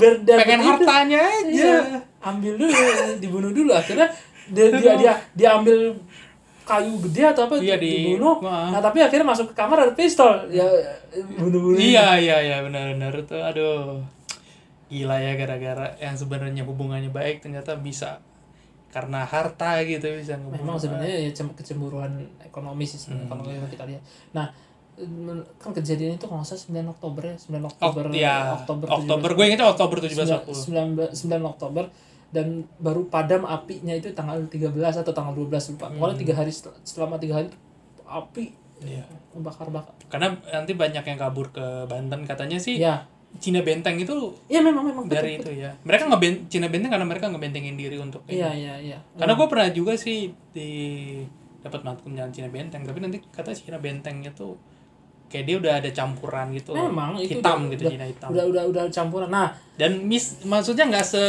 [0.00, 1.44] berda pengen hartanya aja.
[1.46, 1.76] Iya,
[2.20, 2.72] ambil dulu,
[3.20, 3.70] dibunuh dulu.
[3.70, 4.08] Akhirnya
[4.48, 5.92] dia dia dia, dia ambil
[6.60, 8.38] kayu gede atau apa Iya, di- dibunuh.
[8.40, 8.70] Wah.
[8.70, 10.48] Nah, tapi akhirnya masuk ke kamar ada pistol.
[10.48, 10.64] Ya
[11.36, 11.76] bunuh-bunuh.
[11.76, 13.36] Iya, iya, iya, benar-benar itu.
[13.36, 14.00] Aduh.
[14.86, 18.18] Gila ya gara-gara yang sebenarnya hubungannya baik ternyata bisa
[18.90, 20.34] karena harta gitu bisa.
[20.34, 22.10] Memang sebenarnya ya cem- kecemburuan
[22.40, 24.02] ekonomis sih Hmm, kalau kita lihat.
[24.34, 24.50] Nah,
[25.56, 28.04] kan kejadian itu kalau nggak salah 9 Oktober ya, 9 Oktober.
[28.06, 28.86] Ok, ya, Oktober.
[28.86, 29.36] Oktober, 17.
[29.36, 31.84] gue ingetnya Oktober 17 9, 9 Oktober
[32.30, 32.46] dan
[32.78, 35.88] baru padam apinya itu tanggal 13 atau tanggal 12 lupa.
[35.88, 36.22] Pokoknya Hmm.
[36.22, 36.52] tiga hari
[36.84, 37.48] selama tiga hari
[38.04, 38.44] api
[38.80, 39.04] Iya.
[39.36, 39.92] bakar-bakar.
[40.08, 43.04] Karena nanti banyak yang kabur ke Banten katanya sih Ya,
[43.38, 45.52] Cina Benteng itu iya memang memang dari betul.
[45.54, 45.70] itu ya.
[45.84, 48.40] Mereka ngebent Cina Benteng karena mereka ngebentengin diri untuk ini.
[48.40, 48.98] Iya iya iya.
[49.14, 50.70] Karena gue pernah juga sih di
[51.60, 54.56] dapat jalan Cina Benteng, tapi nanti kata Cina Bentengnya tuh
[55.30, 56.74] kayak dia udah ada campuran gitu.
[56.74, 58.28] memang itu hitam udah, gitu udah, Cina hitam.
[58.28, 59.28] Udah udah udah campuran.
[59.28, 61.24] Nah, Dan mis maksudnya nggak se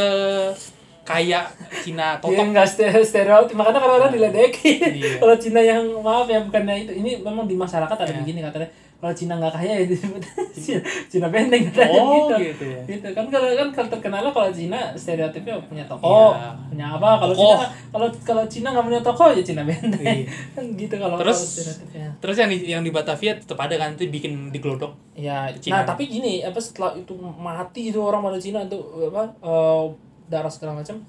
[1.01, 1.45] kayak
[1.81, 2.45] Cina dia totok.
[2.47, 4.91] nggak ste- stereotip makanya kadang-kadang diledekin.
[4.91, 5.11] Iya.
[5.21, 8.19] Kalau Cina yang maaf ya bukannya itu ini memang di masyarakat ada Iya.
[8.19, 8.69] begini katanya
[9.01, 10.21] kalau Cina nggak kaya ya disebut
[10.53, 10.77] Cina,
[11.09, 12.53] Cina benteng Oh, gitu.
[12.53, 12.81] gitu ya.
[12.85, 16.53] Gitu kan kalau kan kalau terkenal kalau Cina stereotipnya punya toko, Iya.
[16.69, 17.09] punya apa?
[17.17, 17.33] Kalau.
[17.33, 20.05] Cina kalau kalau Cina nggak punya toko ya Cina benteng.
[20.05, 20.29] Iya.
[20.55, 22.07] kan gitu kalau Terus kalau stereotipnya.
[22.21, 24.93] terus yang di, yang di Batavia tetap ada kan itu bikin diglodok.
[25.11, 25.81] Ya, Cina.
[25.81, 28.77] nah tapi gini, apa setelah itu mati itu orang pada Cina itu
[29.09, 29.83] apa eh,
[30.29, 31.01] darah segala macam,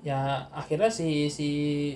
[0.00, 0.18] ya
[0.50, 1.48] akhirnya si si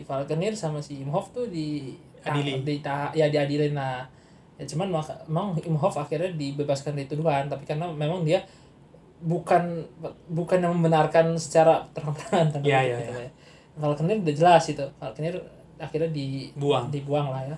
[0.05, 2.61] Falconer sama si Imhoff tuh di Adili.
[2.61, 2.77] di
[3.17, 4.05] ya diadilin lah.
[4.61, 8.45] Ya cuman maka, emang Imhoff akhirnya dibebaskan dari tuduhan, tapi karena memang dia
[9.19, 9.85] bukan
[10.29, 13.25] bukan yang membenarkan secara terang-terangan tanda Iya, kutip iya, gitu iya.
[13.25, 13.31] ya.
[13.75, 15.35] Falconer udah jelas itu, Falconer
[15.79, 16.89] akhirnya di Buang.
[16.89, 17.57] dibuang lah ya.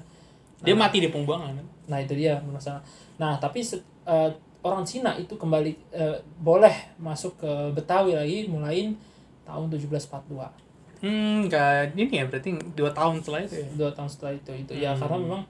[0.63, 1.51] Dia mati di pembuangan.
[1.53, 1.67] kan?
[1.89, 2.79] Nah itu dia masalah.
[3.19, 3.67] Nah tapi
[4.05, 4.31] eh,
[4.63, 8.95] orang Cina itu kembali eh, boleh masuk ke Betawi lagi mulai
[9.43, 10.63] tahun 1742
[11.03, 13.67] Hmm, nggak ini ya berarti dua tahun setelah itu ya.
[13.75, 15.03] dua tahun setelah itu itu ya Hmm.
[15.03, 15.43] karena memang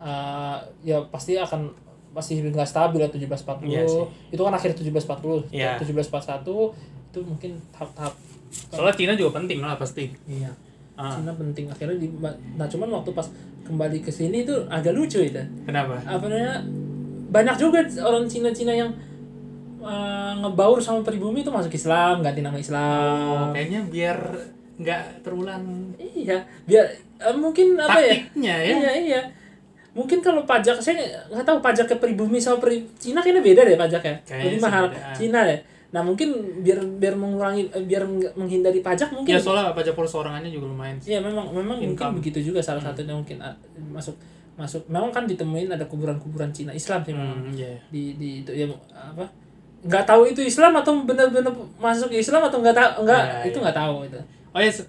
[0.00, 1.70] eh, ya pasti akan
[2.10, 4.02] masih nggak stabil ya 1740 Iya sih.
[4.28, 5.78] itu kan akhir 1740 Iya.
[5.78, 6.74] 1741
[7.06, 8.14] itu mungkin tahap-tahap
[8.50, 10.10] Soalnya Cina juga penting lah pasti.
[10.26, 10.50] iya
[10.92, 12.10] Ah, Cina penting akhirnya di
[12.52, 13.24] nah cuman waktu pas
[13.62, 15.96] kembali ke sini itu agak lucu itu kenapa?
[16.02, 16.60] apa namanya
[17.30, 18.90] banyak juga orang Cina-Cina yang
[19.80, 24.18] eh, ngebaur sama pribumi itu masuk Islam ganti nama Oh, Islam kayaknya biar
[24.76, 26.84] nggak terulang iya biar
[27.18, 28.74] eh, mungkin apa ya taktiknya ya.
[28.74, 29.20] Iya iya.
[29.90, 33.76] Mungkin kalau pajak saya nggak tahu pajak ke pribumi sama pri Cina kayaknya beda deh
[33.76, 34.14] pajaknya.
[34.22, 35.10] Kayaknya Lebih mahal beda.
[35.12, 35.58] Cina deh.
[35.90, 36.28] Nah mungkin
[36.62, 39.34] biar biar mengurangi eh, biar menghindari pajak mungkin.
[39.34, 41.10] Ya soalnya pajak perorangannya juga lumayan sih.
[41.10, 42.14] Iya memang memang mungkin Income.
[42.22, 43.50] begitu juga salah satunya mungkin ah,
[43.90, 44.14] masuk
[44.54, 44.86] masuk.
[44.86, 47.74] Memang kan ditemuin ada kuburan-kuburan Cina Islam sih memang Hmm, iya.
[47.90, 49.26] di di itu ya apa
[49.80, 53.62] nggak tahu itu Islam atau benar-benar masuk Islam atau nggak tahu nggak Ya, itu ya.
[53.64, 54.18] nggak tahu itu.
[54.52, 54.86] Oh ya, se-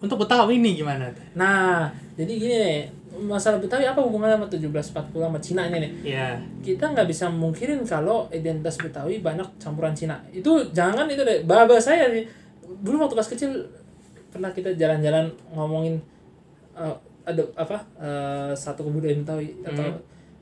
[0.00, 1.06] untuk Betawi ini gimana?
[1.36, 2.58] Nah jadi gini
[3.24, 5.92] masalah Betawi apa hubungannya sama 1740 sama Cina ini nih?
[6.06, 6.26] Iya.
[6.60, 11.76] kita nggak bisa mungkirin kalau identitas Betawi banyak campuran Cina itu jangan itu deh baba
[11.76, 12.24] saya nih
[12.80, 13.50] dulu waktu pas kecil
[14.28, 15.96] pernah kita jalan-jalan ngomongin
[16.74, 19.86] eh, ada apa eh, satu kebudayaan Betawi atau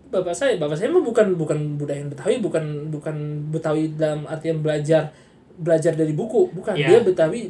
[0.08, 3.16] bapak saya bapak saya mah bukan bukan budaya Betawi bukan bukan
[3.48, 5.08] Betawi dalam artian belajar
[5.52, 6.88] belajar dari buku bukan Iya.
[6.88, 7.48] dia Betawi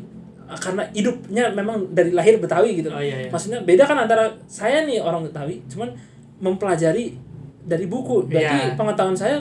[0.54, 3.28] karena hidupnya memang dari lahir Betawi gitu Oh iya, iya.
[3.28, 5.92] maksudnya beda kan antara saya nih orang Betawi cuman
[6.38, 7.14] mempelajari
[7.62, 8.74] dari buku berarti Iya.
[8.74, 9.38] pengetahuan saya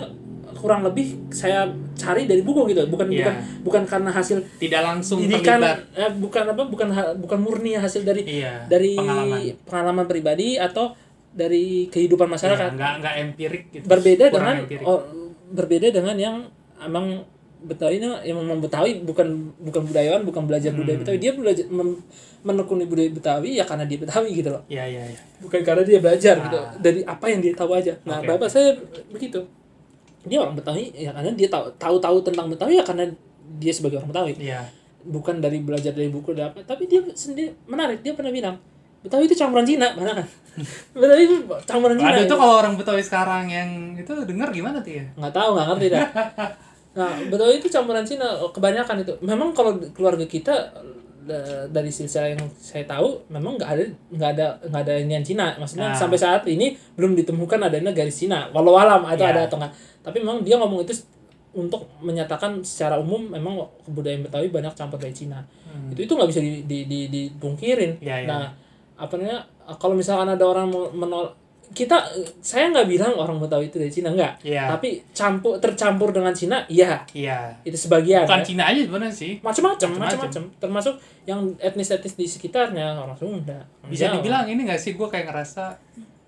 [0.54, 3.18] kurang lebih saya cari dari buku gitu bukan Iya.
[3.18, 5.58] bukan bukan karena hasil Tidak langsung didikan
[5.92, 6.88] eh, bukan apa bukan
[7.18, 8.70] bukan murni hasil dari Iya.
[8.70, 9.40] dari pengalaman.
[9.66, 10.94] pengalaman pribadi atau
[11.32, 13.86] dari kehidupan masyarakat nggak nggak empirik gitu.
[13.88, 14.84] berbeda Kurang dengan empirik.
[14.86, 15.00] oh,
[15.50, 16.36] berbeda dengan yang
[16.78, 17.24] emang
[17.62, 19.28] Betawi ini yang memang Betawi bukan
[19.60, 21.04] bukan budayawan bukan belajar budaya Hmm.
[21.04, 21.66] Betawi dia belajar
[22.42, 25.20] menekuni budaya Betawi ya karena dia Betawi gitu loh Iya iya iya.
[25.40, 26.44] bukan karena dia belajar Ah.
[26.44, 28.74] gitu dari apa yang dia tahu aja nah Oke, bapak saya
[29.08, 29.40] begitu
[30.22, 33.06] dia orang Betawi ya karena dia tahu tahu tahu tentang Betawi ya karena
[33.56, 34.62] dia sebagai orang Betawi Iya.
[35.04, 38.58] bukan dari belajar dari buku dari apa tapi dia sendiri menarik dia pernah bilang
[39.02, 40.26] Betawi itu campuran Cina mana kan
[40.98, 42.30] Betawi itu campuran Cina Ada gitu.
[42.30, 45.06] tuh kalau orang Betawi sekarang yang itu denger gimana tuh ya?
[45.12, 46.06] nggak tahu nggak ngerti dah
[46.92, 49.14] nah Betawi itu campuran Cina kebanyakan itu.
[49.22, 50.52] Memang kalau keluarga kita
[51.22, 55.56] da- dari silsilah yang saya tahu memang nggak ada nggak ada nggak ada inian Cina.
[55.56, 55.96] Maksudnya Nah.
[55.96, 58.52] sampai saat ini belum ditemukan adanya garis Cina.
[58.52, 59.32] Walau alam atau Ya.
[59.32, 59.72] ada atau enggak
[60.02, 60.98] tapi memang dia ngomong itu
[61.52, 65.44] untuk menyatakan secara umum memang kebudayaan Betawi banyak campur dari Cina.
[65.92, 68.00] Itu itu nggak bisa di, di, di, dipungkirin.
[68.04, 68.28] Ya, ya.
[68.28, 68.44] nah
[68.98, 69.46] apa namanya
[69.78, 71.32] kalau misalkan ada orang mau menol
[71.72, 71.96] kita
[72.38, 74.68] saya nggak bilang orang Betawi itu dari Cina enggak Iya.
[74.70, 77.56] tapi campur tercampur dengan Cina iya Iya.
[77.62, 78.46] itu sebagian Bukan ya.
[78.46, 79.32] Cina aja sebenarnya sih.
[79.40, 80.44] macam-macam Macam-macam.
[80.58, 84.20] termasuk yang etnis-etnis di sekitarnya orang Sunda Bisa Jawa.
[84.20, 85.72] dibilang ini gak sih gue kayak ngerasa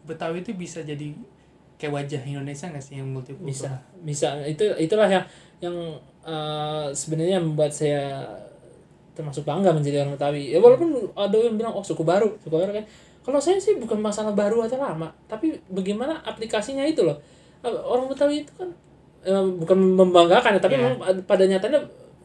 [0.04, 1.12] Betawi itu bisa jadi
[1.76, 3.44] kayak wajah Indonesia gak sih yang multikultural?
[3.46, 3.70] bisa
[4.00, 5.24] bisa itu itulah yang
[5.60, 5.76] yang
[6.24, 8.24] eh, sebenarnya membuat saya
[9.12, 12.72] termasuk bangga menjadi orang Betawi ya walaupun ada yang bilang oh suku baru suku baru
[12.74, 12.86] kan
[13.24, 17.18] kalau saya sih bukan masalah baru atau lama tapi bagaimana aplikasinya itu loh
[17.60, 18.68] Eh, orang Betawi itu kan
[19.24, 20.84] eh, bukan membanggakan ya tapi Iya.
[20.86, 21.80] memang pada nyatanya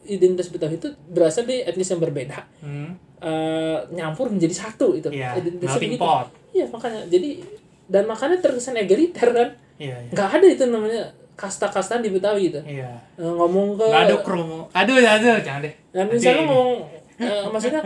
[0.05, 2.91] identitas Betawi itu berasal dari etnis yang berbeda Hmm.
[3.17, 5.95] eh, nyampur menjadi satu itu Melting begitu.
[5.97, 6.27] pot.
[6.51, 7.39] iya makanya jadi
[7.85, 9.95] dan makanya terkesan egaliter kan Iya.
[9.97, 10.11] Iya.
[10.11, 12.91] nggak ada itu namanya kasta-kasta di Betawi itu Iya.
[13.15, 14.67] Eh, ngomong ke Gak ada kromo.
[14.69, 15.71] Aduh, aduh, jangan deh.
[15.89, 16.69] Nanti misalnya ngomong
[17.17, 17.81] eh, maksudnya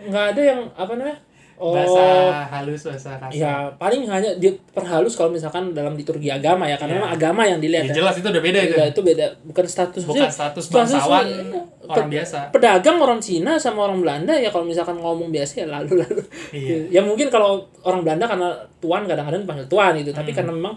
[0.00, 1.18] nggak ada yang apa namanya
[1.56, 2.02] oh bahasa
[2.50, 3.30] halus, bahasa kasar.
[3.30, 6.98] ya paling hanya dia perhalus kalau misalkan dalam liturgi agama ya karena Iya.
[6.98, 7.96] memang agama yang dilihat Ya, ya.
[7.98, 8.72] jelas itu udah beda itu.
[8.72, 11.60] Beda, itu beda bukan status Bukan status bangsawan iya.
[11.84, 12.38] orang Pe- biasa.
[12.50, 16.76] pedagang orang Cina sama orang Belanda ya kalau misalkan ngomong biasa ya lalu lalu Iya.
[16.90, 18.48] ya mungkin kalau orang Belanda karena
[18.78, 20.18] tuan kadang-kadang dipanggil tuan gitu Hmm.
[20.18, 20.74] tapi karena memang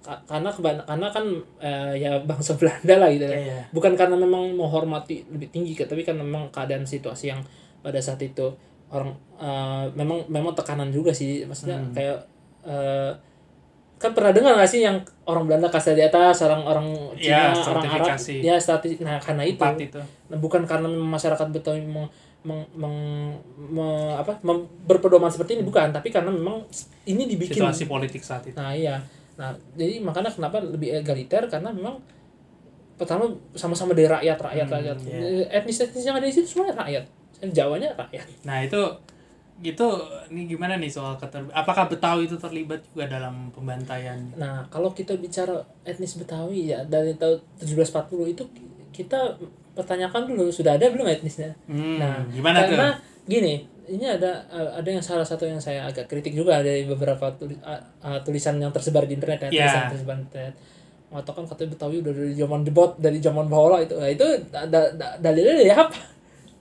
[0.00, 0.48] ka- karena
[0.82, 1.24] karena kan
[1.58, 3.30] eh, ya bangsa Belanda lah gitu ya.
[3.30, 3.62] Iya, iya.
[3.70, 7.40] bukan karena memang menghormati lebih tinggi tapi kan memang keadaan situasi yang
[7.78, 8.50] pada saat itu
[8.90, 11.44] orang eh, memang memang tekanan juga sih.
[11.44, 11.92] Maksudnya Hmm.
[11.92, 12.18] kayak
[12.62, 13.12] eh,
[13.98, 16.86] kan pernah dengar gak sih yang orang Belanda kasta di atas orang orang
[17.16, 18.14] Cina Ya, orang Arab?
[18.14, 19.58] ya statis nah karena itu.
[19.76, 19.98] Itu.
[19.98, 22.06] Nah, bukan karena masyarakat Betawi meng,
[22.40, 23.34] meng, meng-
[23.68, 25.90] me- apa mem- berpedoman seperti ini bukan.
[25.90, 26.62] Tapi karena memang
[27.04, 27.58] ini dibikin.
[27.58, 28.54] Situasi politik saat itu.
[28.54, 29.02] nah iya.
[29.34, 31.46] Nah jadi makanya kenapa lebih egaliter?
[31.46, 31.98] Karena memang
[32.94, 34.96] pertama sama-sama dari rakyat rakyat Hmm, rakyat.
[35.00, 35.46] iya.
[35.52, 37.04] etnis etnis yang ada di situ semuanya rakyat
[37.40, 38.80] Jawanya rakyat Nah, itu
[39.58, 39.86] gitu
[40.30, 45.14] ini gimana nih soal keter apakah Betawi itu terlibat juga dalam pembantaian Nah, kalau kita
[45.14, 48.42] bicara etnis Betawi ya dari tahun 1740 itu
[48.90, 49.34] kita
[49.74, 51.54] pertanyakan dulu sudah ada belum etnisnya?
[51.66, 53.54] hmm, Nah, gimana karena tuh gini,
[53.86, 57.78] ini ada ada yang salah satu yang saya agak kritik juga dari beberapa tuli- ah,
[58.00, 59.54] ah, tulisan yang tersebar di internet ya, Ya.
[59.62, 60.54] tulisan tersebar di internet.
[61.08, 63.94] Mengatakan katanya Betawi udah dari zaman debot, dari zaman bahula itu.
[63.94, 65.94] Nah, itu da, da- dalilnya dari apa?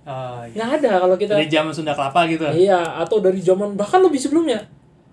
[0.07, 0.55] Oh, iya.
[0.55, 4.17] Nggak ada kalau kita dari zaman Sunda Kelapa gitu Iya, atau dari zaman bahkan lebih
[4.17, 4.63] sebelumnya.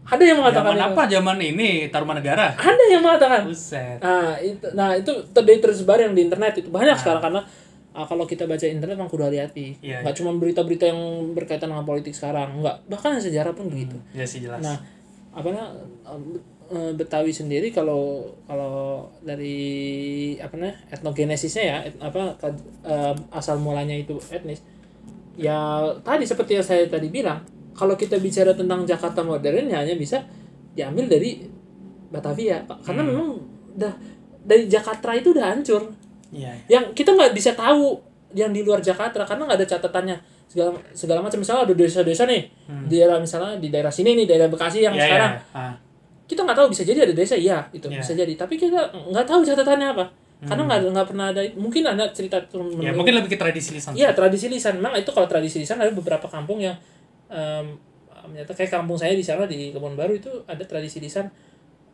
[0.05, 0.88] Ada yang mengatakan zaman itu.
[0.90, 3.40] apa zaman ini Tarumanegara Ada yang mengatakan.
[3.42, 7.40] buset Nah itu, nah itu tadi tersebar yang di internet itu banyak sekarang karena
[7.90, 9.80] ah, kalau kita baca internet memang kudu hati-hati.
[9.80, 11.01] Iya, Nggak cuma berita-berita yang
[11.32, 13.97] berkaitan dengan politik sekarang, nggak bahkan yang sejarah pun begitu.
[14.12, 14.76] ya sih jelas Nah
[15.32, 15.51] apa
[16.64, 19.57] eh, Betawi sendiri kalau kalau dari
[20.36, 24.61] apa namanya etnogenesisnya ya et- apa ke- eh, asal mulanya itu etnis
[25.35, 25.59] ya
[26.01, 27.43] tadi seperti yang saya tadi bilang
[27.74, 30.22] kalau kita bicara tentang Jakarta modern ya hanya bisa
[30.72, 31.43] diambil dari
[32.09, 32.87] Batavia Pak.
[32.87, 33.35] karena memang
[33.74, 33.95] udah
[34.45, 35.82] dari Jakarta itu udah hancur.
[36.30, 36.55] Iya.
[36.68, 37.99] Yang kita nggak bisa tahu
[38.35, 40.16] yang di luar Jakarta karena nggak ada catatannya.
[40.47, 41.43] Segala segala macam.
[41.43, 42.43] Misalnya ada desa-desa nih
[42.87, 45.32] di daerah misalnya di daerah sini nih daerah Bekasi yang Iya, sekarang.
[45.35, 45.59] Iya.
[45.59, 45.74] Ah,
[46.24, 47.99] kita nggak tahu bisa jadi ada desa iya itu Iya.
[47.99, 48.32] bisa jadi.
[48.39, 48.78] Tapi kita
[49.11, 50.05] nggak tahu catatannya apa
[50.45, 53.72] karena nggak ada- nggak pernah ada mungkin ada cerita turun ya mungkin lebih ke tradisi
[53.72, 54.78] lisan Iya tradisi lisan.
[54.78, 56.76] Memang itu kalau tradisi lisan ada beberapa kampung yang
[57.26, 57.76] em,
[58.24, 61.28] menyatakan kayak kampung saya di sana di Kebon Baru itu ada tradisi lisan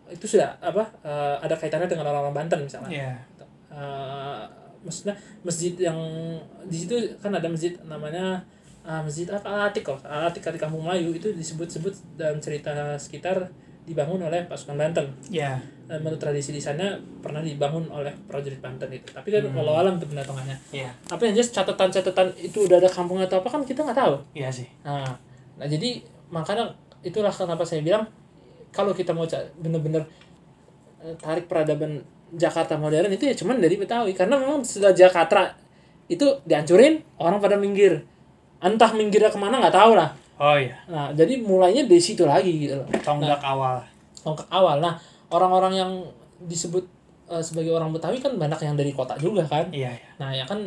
[0.07, 2.90] itu sudah apa eh, ada kaitannya dengan orang-orang Banten misalnya.
[2.90, 3.12] Iya.
[3.70, 4.42] Eh,
[4.80, 5.98] maksudnya masjid yang
[6.64, 8.42] di situ kan ada masjid namanya
[8.82, 13.46] eh, masjid apa Atik kok Al Atik di Kampung Melayu itu disebut-sebut dalam cerita sekitar
[13.86, 15.59] dibangun oleh pasukan Banten Iya.
[15.91, 19.11] Dan menurut tradisi lisannya pernah dibangun oleh prajurit Banten itu.
[19.11, 20.86] Tapi kan walau alam itu pendatangannya Iya.
[21.11, 24.14] tapi yang jelas catatan-catatan itu udah ada kampung atau apa kan kita nggak tahu.
[24.38, 24.70] Iya sih.
[24.86, 25.11] nah
[25.59, 25.99] nah jadi
[26.30, 26.70] makanya
[27.03, 28.07] itulah kenapa saya bilang
[28.70, 29.26] kalau kita mau
[29.59, 30.07] bener-bener
[31.03, 31.99] eh, tarik peradaban
[32.30, 34.14] Jakarta modern itu ya cuman dari Betawi.
[34.14, 35.59] Karena memang sudah Jakarta
[36.07, 37.99] itu dihancurin orang pada minggir.
[38.62, 40.14] Entah minggirnya ke mana nggak tahu lah.
[40.41, 40.72] Oh iya.
[40.88, 42.86] nah jadi mulainya dari situ lagi gitu loh.
[43.03, 43.82] Tonggak awal.
[44.22, 44.78] tonggak awal.
[44.78, 44.95] Nah
[45.31, 45.91] orang-orang yang
[46.43, 46.85] disebut
[47.26, 50.09] eh, sebagai orang Betawi kan banyak yang dari kota juga kan Iya, iya.
[50.18, 50.61] Nah ya kan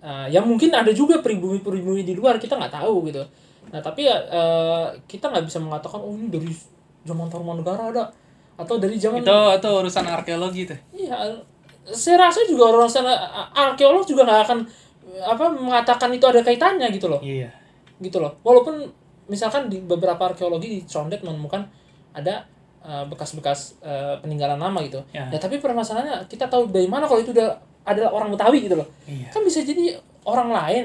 [0.00, 3.22] eh, ya mungkin ada juga pribumi-pribumi di luar kita nggak tahu gitu.
[3.68, 6.50] Nah tapi ya eh, kita nggak bisa mengatakan oh ini dari
[7.04, 8.04] zaman Tarumanegara ada
[8.54, 10.78] atau dari zaman Itu itu urusan arkeologi tuh.
[10.94, 11.18] iya
[11.84, 13.12] saya rasa juga orang sana
[13.52, 14.58] arkeolog juga nggak akan
[15.20, 17.50] apa mengatakan itu ada kaitannya gitu loh Iya.
[18.00, 18.88] gitu loh walaupun
[19.26, 21.60] misalkan di beberapa arkeologi di Condet menemukan
[22.14, 22.46] ada
[22.84, 25.24] bekas-bekas eh, peninggalan lama gitu Ya.
[25.26, 28.88] ya tapi permasalahannya kita tahu dari mana kalau itu udah adalah orang Betawi gitu loh
[29.04, 29.28] Iya.
[29.28, 30.84] kan bisa jadi orang lain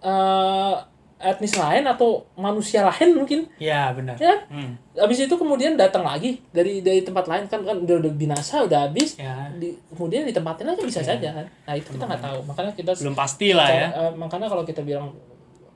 [0.00, 0.74] eh
[1.22, 4.18] etnis lain atau manusia lain mungkin Iya, benar.
[4.18, 4.74] ya Hmm.
[4.92, 8.90] habis itu kemudian datang lagi dari dari tempat lain kan kan udah, udah binasa udah
[8.90, 9.46] habis Ya.
[9.54, 13.14] di, kemudian ditempatin lagi bisa saja kan nah itu kita nggak tahu makanya kita Belum
[13.14, 13.86] pasti lah ya.
[13.92, 15.14] Eh, makanya kalau kita bilang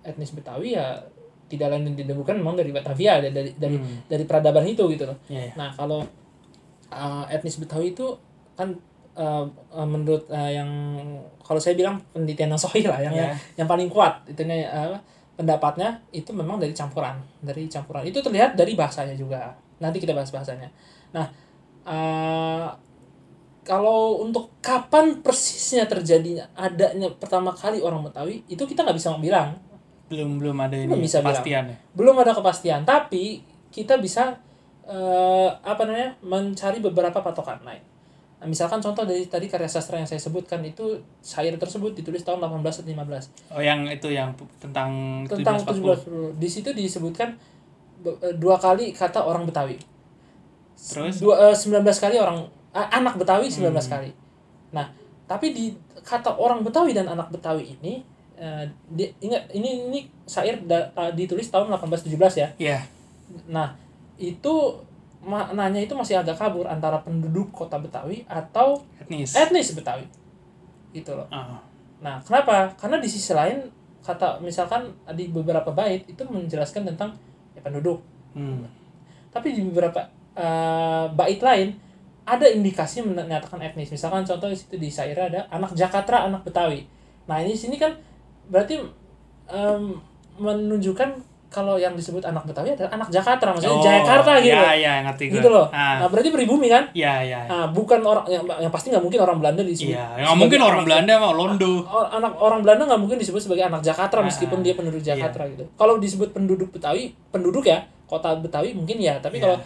[0.02, 0.98] etnis Betawi ya
[1.47, 4.03] tidak lain dan tidak bukan memang dari Batavia dari dari dari, Hmm.
[4.07, 5.18] dari peradaban itu gitu loh.
[5.30, 5.55] Iya, iya.
[5.55, 6.03] Nah kalau
[6.86, 8.07] eh, etnis Betawi itu
[8.55, 8.70] kan
[9.16, 10.70] eh, eh, menurut eh, yang
[11.40, 13.22] kalau saya bilang penelitian yang sohih lah yang Iya.
[13.22, 13.32] yang,
[13.64, 14.99] yang paling kuat itu eh,
[15.36, 20.32] pendapatnya itu memang dari campuran dari campuran itu terlihat dari bahasanya juga nanti kita bahas
[20.32, 20.70] bahasanya
[21.12, 21.26] nah
[21.84, 22.68] eh,
[23.66, 29.59] kalau untuk kapan persisnya terjadinya adanya pertama kali orang Betawi itu kita nggak bisa bilang
[30.07, 31.34] Belum belum ada ini Belum bisa bilang.
[31.34, 31.76] kepastian ya.
[31.92, 34.38] belum ada kepastian tapi kita bisa
[34.84, 37.82] eh, apa namanya mencari beberapa patokan lain
[38.36, 42.38] nah, misalkan contoh dari tadi karya sastra yang saya sebutkan itu syair tersebut ditulis tahun
[42.38, 44.90] 1815 Oh, yang itu yang tentang
[45.24, 46.36] tentang 1740.
[46.36, 47.34] 1740 di situ disebutkan
[48.04, 49.74] eh, dua kali kata orang Betawi
[50.76, 51.18] Terus?
[51.18, 53.82] dua eh, 19 kali orang a- anak Betawi 19 Hmm.
[53.90, 54.11] kali
[54.68, 54.86] nah
[55.24, 58.04] tapi di kata orang Betawi dan anak Betawi ini
[58.37, 62.78] eh, di- ingat ini ini syair da- ta- ditulis tahun 1817 ya Iya.
[63.49, 63.74] Nah,
[64.16, 64.55] itu
[65.20, 69.34] maknanya itu masih agak kabur antara penduduk kota Betawi atau Etnis.
[69.34, 70.07] etnis Betawi.
[70.95, 71.26] Gitu loh.
[71.28, 71.59] Oh.
[71.99, 72.70] Nah, kenapa?
[72.78, 73.66] Karena di sisi lain
[74.07, 74.87] kata misalkan
[75.18, 77.11] di beberapa bait itu menjelaskan tentang
[77.53, 77.99] ya, penduduk.
[78.39, 78.62] Hmm.
[79.34, 80.07] Tapi di beberapa
[80.39, 81.74] eh, bait lain
[82.22, 83.91] ada indikasi menyatakan etnis.
[83.91, 86.87] Misalkan contoh di situ di syair ada anak Jakarta, anak Betawi.
[87.26, 87.91] Nah, ini sini kan
[88.47, 88.78] berarti
[89.47, 89.82] em,
[90.36, 91.11] menunjukkan
[91.47, 94.74] kalau yang disebut anak Betawi adalah anak Jakarta maksudnya Oh, Jakarta gitu ya loh.
[94.76, 98.26] ya ngerti gue gitu loh ah, nah berarti pribumi kan ya ya nah, bukan orang
[98.28, 101.86] yang, yang pasti nggak mungkin orang Belanda disebut iya nggak mungkin orang Belanda mah Londo
[102.12, 105.14] anak orang Belanda nggak mungkin disebut sebagai anak Jakarta Ah, meskipun dia penduduk iya.
[105.16, 105.64] Jakarta gitu.
[105.72, 109.16] Kalau disebut penduduk Betawi, penduduk ya kota Betawi mungkin ya.
[109.16, 109.44] Tapi Iya.
[109.47, 109.57] kalau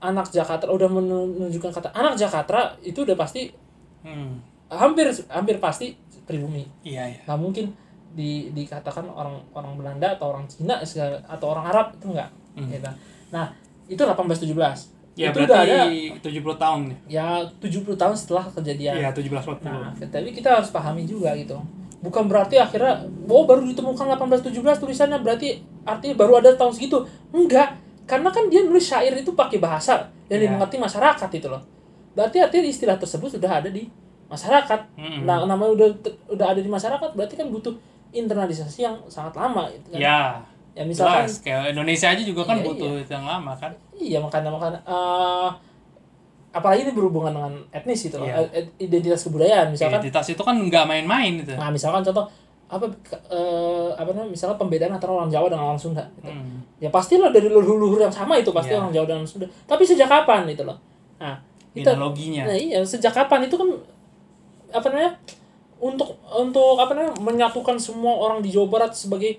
[0.00, 3.50] anak Jakarta udah menunjukkan kata anak Jakarta itu udah pasti
[4.02, 4.32] hmm.
[4.70, 5.92] hampir hampir pasti
[6.24, 6.64] pribumi.
[6.82, 7.66] iya iya Nggak mungkin
[8.12, 12.30] di dikatakan orang orang Belanda atau orang Cina segala, atau orang Arab itu enggak.
[12.56, 12.68] Hmm.
[12.68, 12.90] Gitu.
[13.32, 13.46] Nah
[13.88, 14.88] itu 1817.
[15.12, 18.96] ya itu udah ada berarti 70 tahun nih ya 70 tahun setelah kejadian.
[18.96, 21.60] iya 1740 Nah, tapi kita harus pahami juga gitu.
[22.00, 27.04] Bukan berarti akhirnya, oh baru ditemukan 1817 tulisannya berarti artinya baru ada tahun segitu.
[27.28, 27.76] Enggak,
[28.08, 30.48] karena kan dia nulis syair itu pakai bahasa yang Iya.
[30.48, 31.62] dimengerti masyarakat itu loh.
[32.16, 33.86] Berarti artinya istilah tersebut sudah ada di
[34.32, 34.80] masyarakat.
[34.96, 35.28] Mm-mm.
[35.28, 35.88] Nah, namanya udah
[36.32, 37.76] udah ada di masyarakat berarti kan butuh
[38.12, 39.98] internalisasi yang sangat lama gitu kan.
[39.98, 40.20] ya
[40.72, 44.18] Ya misalkan jelas kayak Indonesia aja juga kan Iya, butuh itu yang lama kan Iya
[44.18, 45.48] makanya makanya eh,
[46.50, 48.40] apalagi ini berhubungan dengan etnis gitu loh, Iya.
[48.52, 50.00] eh, identitas kebudayaan misalkan.
[50.00, 52.24] identitas itu kan nggak main-main itu Nah misalkan contoh
[52.68, 52.88] apa
[53.28, 56.04] eh, apa namanya misalnya pembedaan antara orang Jawa dengan orang Sunda.
[56.16, 56.32] Gitu.
[56.32, 56.64] Hmm.
[56.80, 58.80] Ya pastilah dari leluhur yang sama itu pasti Iya.
[58.80, 59.46] orang Jawa dan orang Sunda.
[59.68, 60.80] Tapi sejak kapan itu loh?
[61.20, 61.36] Nah
[61.72, 62.48] Genealoginya.
[62.48, 63.68] nah iya sejak kapan itu kan
[64.72, 65.12] apa namanya
[65.82, 69.34] untuk untuk apa namanya menyatukan semua orang di Jawa Barat sebagai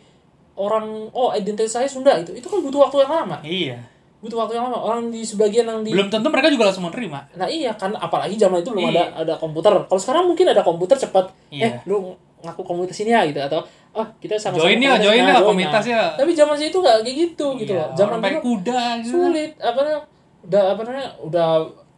[0.54, 3.80] orang oh identitas saya Sunda itu itu kan butuh waktu yang lama Iya.
[4.20, 7.20] butuh waktu yang lama orang di sebagian yang di Belum tentu mereka juga langsung menerima.
[7.36, 8.92] Nah iya kan apalagi zaman itu belum Iya.
[8.92, 9.72] ada ada komputer.
[9.84, 11.32] Kalau sekarang mungkin ada komputer cepat.
[11.50, 11.68] Iya.
[11.68, 15.40] Eh lu ngaku komunitas ini ya gitu atau ah kita sama-sama Join ya, join ya
[15.40, 15.92] komunitas nah.
[15.92, 16.04] ya.
[16.20, 17.90] Tapi zaman itu nggak kayak gitu gitu Iya, loh.
[17.96, 19.12] Zaman dulu kuda gitu.
[19.14, 20.02] sulit apa namanya
[20.44, 21.48] udah apa namanya udah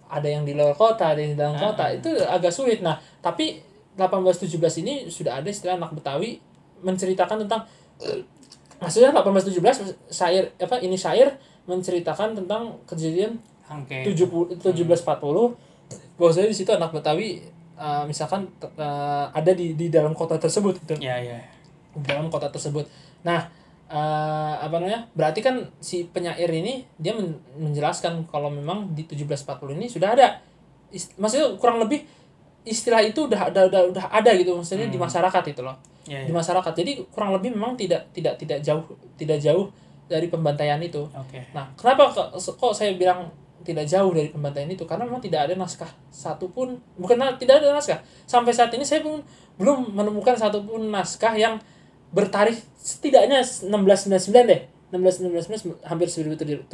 [0.06, 1.62] ada yang di luar kota, ada yang di dalam Ah.
[1.70, 1.84] kota.
[1.92, 2.82] Itu agak sulit.
[2.82, 3.58] Nah, tapi
[3.96, 6.40] 1817 ini sudah ada istilah anak Betawi
[6.84, 7.64] menceritakan tentang
[8.80, 14.06] maksudnya 1817 syair apa ini syair menceritakan tentang kejadian Oke.
[14.06, 17.42] 70 1740 bahwasanya di situ anak Betawi
[17.80, 21.40] uh, misalkan uh, ada di di dalam kota tersebut gitu Iya, iya.
[21.96, 22.86] di dalam kota tersebut
[23.24, 23.48] nah
[23.90, 29.80] uh, apa namanya berarti kan si penyair ini dia men- menjelaskan kalau memang di 1740
[29.82, 30.28] ini sudah ada
[31.18, 32.06] maksudnya kurang lebih
[32.66, 36.30] istilah itu udah ada udah, udah ada gitu maksudnya di masyarakat itu loh Iya, di
[36.30, 36.38] iya.
[36.38, 38.86] masyarakat jadi kurang lebih memang tidak tidak tidak jauh
[39.18, 39.74] tidak jauh
[40.06, 41.42] dari pembantaian itu Oke.
[41.50, 43.34] Nah, kenapa kok, saya bilang
[43.66, 44.86] tidak jauh dari pembantaian itu?
[44.86, 48.06] Karena memang tidak ada naskah satupun, bukan na- tidak ada naskah.
[48.30, 49.26] Sampai saat ini saya pun
[49.58, 51.58] belum menemukan satupun naskah yang
[52.14, 54.62] bertarikh setidaknya 1699 deh.
[54.94, 56.70] 1699 hampir 1700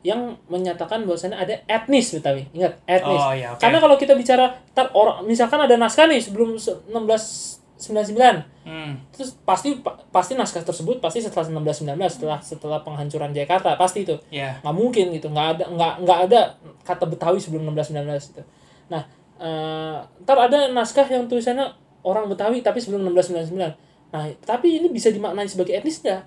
[0.00, 2.46] yang menyatakan bahwasannya ada etnis Betawi.
[2.52, 3.18] Ingat, etnis.
[3.18, 3.58] Oh, iya, oke.
[3.58, 9.00] Karena kalau kita bicara tar, orang misalkan ada naskah nih sebelum se- 1699 Hmm.
[9.08, 14.12] terus pasti pa- pasti naskah tersebut pasti setelah 1919 setelah setelah penghancuran Jakarta pasti itu
[14.28, 14.60] Iya.
[14.60, 16.40] nggak mungkin gitu nggak ada nggak nggak ada
[16.82, 18.42] kata Betawi sebelum 1919 itu
[18.86, 19.02] nah
[19.38, 21.64] eh, ntar ada naskah yang tulisannya
[22.02, 23.56] orang Betawi tapi sebelum 1999
[24.10, 26.20] nah tapi ini bisa dimaknai sebagai etnis nggak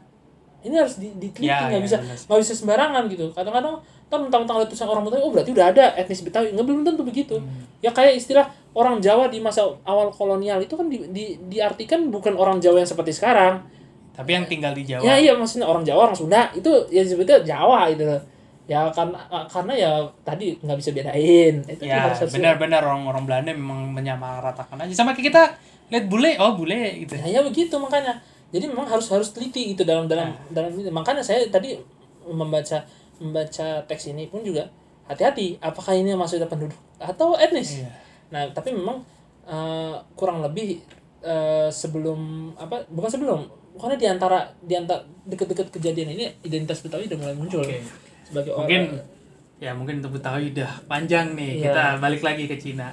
[0.61, 3.75] ini harus di- diteliti Ya, nggak ya, bisa nggak bisa sembarangan gitu kadang-kadang
[4.07, 7.01] ntar mentang-mentang ada tulisan orang Betawi oh berarti udah ada etnis Betawi nggak belum tentu
[7.01, 7.63] begitu Hmm.
[7.79, 12.35] ya kayak istilah orang Jawa di masa awal kolonial itu kan di, di, diartikan bukan
[12.35, 13.63] orang Jawa yang seperti sekarang
[14.11, 15.01] Tapi yang tinggal di Jawa.
[15.01, 18.19] Ya iya maksudnya orang Jawa orang Sunda itu ya sebetulnya Jawa gitu loh.
[18.67, 19.15] Ya karena
[19.47, 19.91] karena ya
[20.21, 21.55] tadi nggak bisa bedain.
[21.63, 24.91] Itu Ya, benar-benar orang-orang Belanda memang menyamaratakan aja.
[24.93, 25.43] Sama kayak kita
[25.87, 27.15] lihat bule, oh bule gitu.
[27.23, 28.19] Ya, ya begitu makanya.
[28.51, 30.91] Jadi memang harus harus teliti gitu dalam dalam dalam ini.
[30.91, 31.79] Makanya saya tadi
[32.27, 32.83] membaca
[33.17, 34.67] membaca teks ini pun juga
[35.07, 37.81] hati-hati apakah ini maksudnya penduduk atau etnis.
[37.81, 37.89] Iya.
[38.31, 39.03] Nah, tapi memang
[39.47, 40.83] eh, kurang lebih
[41.23, 43.39] eh, sebelum apa bukan sebelum
[43.71, 47.79] bukannya di antara di antara deket-deket kejadian ini identitas Betawi udah mulai muncul Oke.
[48.27, 49.19] sebagai Mungkin orang
[49.61, 51.61] ya mungkin untuk Betawi udah panjang nih.
[51.61, 51.65] Iya.
[51.69, 52.89] Kita balik lagi ke Cina.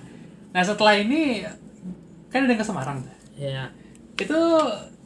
[0.52, 1.42] Nah, setelah ini
[2.28, 3.16] kan ada yang ke Semarang tuh.
[3.40, 3.64] ya
[4.18, 4.40] Itu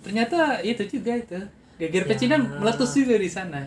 [0.03, 1.39] ternyata itu juga itu.
[1.79, 2.09] Geger Ya.
[2.09, 3.63] pecinan meletus juga di sana.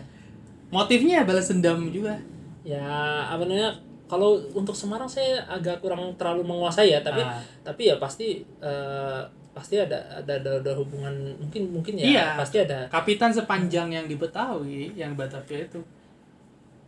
[0.68, 2.16] Motifnya balas dendam juga.
[2.62, 2.82] ya
[3.24, 3.70] apa namanya
[4.04, 7.38] kalau untuk Semarang saya agak kurang terlalu menguasai ya tapi Ah.
[7.62, 9.20] tapi ya pasti eh,
[9.52, 12.26] pasti ada ada ada, ada hubungan mungkin mungkin ya Iya.
[12.34, 15.78] pasti ada Kapitan sepanjang yang di Betawi, yang Batavia itu.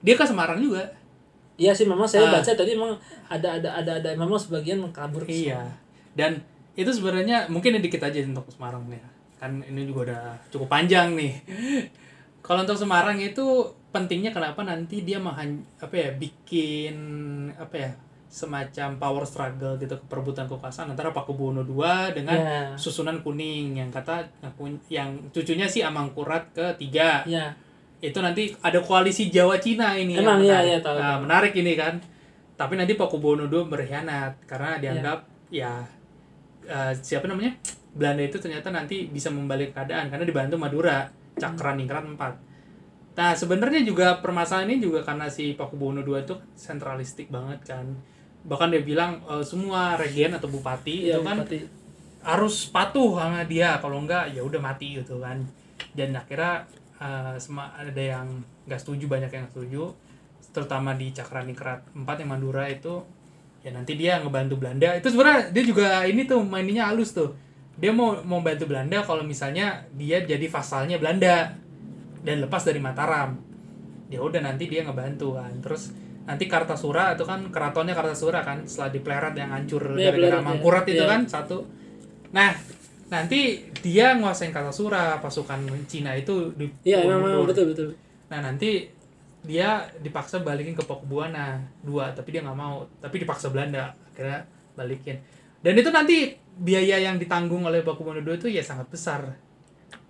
[0.00, 0.82] Dia ke Semarang juga.
[1.54, 2.38] iya sih memang saya Ah.
[2.38, 5.62] baca tadi memang ada ada ada ada memang sebagian kabur ke Iya.
[6.12, 6.42] Dan
[6.74, 8.98] itu sebenarnya mungkin dikit aja untuk Semarang nih.
[9.38, 11.34] Kan ini juga udah cukup panjang nih.
[12.40, 13.44] Kalau untuk Semarang itu
[13.88, 16.96] pentingnya kenapa nanti dia mahan apa ya bikin
[17.54, 17.90] apa ya
[18.28, 21.80] semacam power struggle gitu perebutan kekuasaan antara Pakubuwono II
[22.12, 22.60] dengan Ya.
[22.76, 24.28] susunan kuning yang kata
[24.86, 27.56] yang cucunya si Amangkurat ketiga ya
[27.98, 30.68] itu nanti ada koalisi Jawa Cina ini Emang, iya, menarik.
[30.68, 31.94] iya, tahu, Nah, menarik ini kan
[32.54, 35.18] tapi nanti Pakubuwono II berkhianat karena dianggap
[35.48, 35.80] ya
[36.62, 37.56] eh, siapa namanya
[37.94, 42.48] Belanda itu ternyata nanti bisa membalik keadaan karena dibantu Madura Cakraningrat 4
[43.18, 47.82] Nah sebenarnya juga permasalahan ini juga karena si Pakubuwono II itu sentralistik banget kan.
[48.46, 51.58] Bahkan dia bilang eh, semua regen atau bupati Iya, itu kan Bupati.
[52.22, 55.42] harus patuh sama dia kalau enggak ya udah mati gitu kan.
[55.98, 56.62] Dan akhirnya
[57.38, 58.26] sema- ada yang
[58.66, 59.90] nggak setuju banyak yang setuju
[60.50, 63.02] terutama di Cakraningrat 4 yang Madura itu
[63.62, 64.94] ya nanti dia ngebantu Belanda.
[64.94, 67.34] Itu sebenarnya dia juga ini tuh mainnya halus tuh
[67.78, 71.54] dia mau mau bantu Belanda kalau misalnya dia jadi vasalnya Belanda.
[72.18, 73.38] Dan lepas dari Mataram.
[74.10, 75.54] Ya udah nanti dia ngebantu kan.
[75.62, 75.94] Terus
[76.26, 80.42] nanti Kartasura itu kan keratonnya Kartasura kan setelah di Plerat yang hancur Iya, gara-gara Plerat,
[80.42, 80.44] ya.
[80.44, 81.08] Mangkurat itu Iya.
[81.08, 81.58] kan satu.
[82.34, 82.50] Nah
[83.08, 87.88] nanti dia nguasain Kartasura pasukan Cina itu di iya memang betul betul.
[88.28, 88.90] Nah nanti
[89.46, 92.84] dia dipaksa balikin ke Pakubuwana dua tapi dia nggak mau.
[93.00, 94.44] Tapi dipaksa Belanda akhirnya
[94.76, 95.16] balikin.
[95.62, 99.38] Dan itu nanti biaya yang ditanggung oleh Pakubuwana II itu ya sangat besar.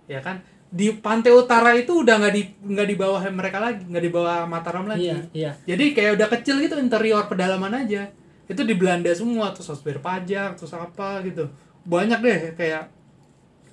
[0.09, 0.41] Ya kan?
[0.69, 4.49] Di pantai utara itu udah nggak di nggak di bawah mereka lagi nggak di bawah
[4.49, 5.09] Mataram lagi.
[5.09, 5.51] Iya iya.
[5.65, 8.09] Jadi kayak udah kecil gitu interior pedalaman aja.
[8.49, 11.49] Itu di Belanda semua terus harus bayar pajak terus apa gitu.
[11.85, 12.89] Banyak deh kayak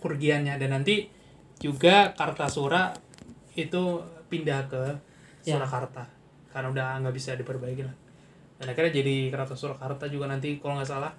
[0.01, 0.61] kerugiannya.
[0.61, 1.09] Dan nanti
[1.57, 2.93] juga Kartasura
[3.57, 4.85] itu pindah ke
[5.47, 5.63] Ya.
[5.63, 6.03] Surakarta.
[6.51, 7.95] Karena udah nggak bisa diperbaiki lah.
[8.59, 11.15] Dan akhirnya jadi Kartasura Surakarta juga nanti kalau nggak salah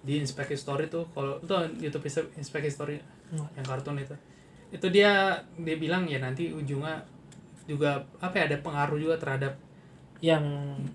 [0.00, 2.98] di Inspect History tuh kalau itu YouTube Inspect History
[3.30, 3.46] Hmm.
[3.54, 4.10] yang kartun itu
[4.70, 6.98] itu dia dia bilang ya nanti ujungnya
[7.64, 9.54] juga apa ya ada pengaruh juga terhadap
[10.18, 10.42] yang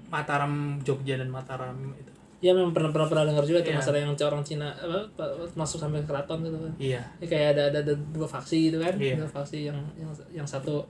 [0.07, 2.11] Mataram Jogja dan Mataram itu
[2.43, 3.79] ya memang pernah pernah pernah dengar juga tuh Iya.
[3.79, 7.47] masalah yang orang Cina apa, pa- masuk sampai ke keraton gitu kan iya Ya, kayak
[7.55, 9.15] ada, ada ada dua faksi gitu kan Iya.
[9.15, 10.83] dua faksi yang yang yang satu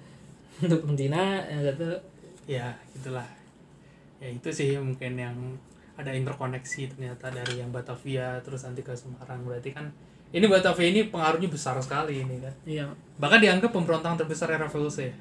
[0.72, 1.94] dukung Cina yang satu
[2.50, 3.30] ya gitulah
[4.18, 5.38] ya itu sih mungkin yang
[5.96, 9.48] ada interkoneksi ternyata dari yang Batavia terus nanti ke Semarang.
[9.48, 9.88] Berarti kan
[10.36, 12.54] ini Batavia ini pengaruhnya besar sekali ini kan.
[12.68, 12.86] Iya.
[13.20, 15.16] Bahkan dianggap pemberontakan terbesar era revolusi ya.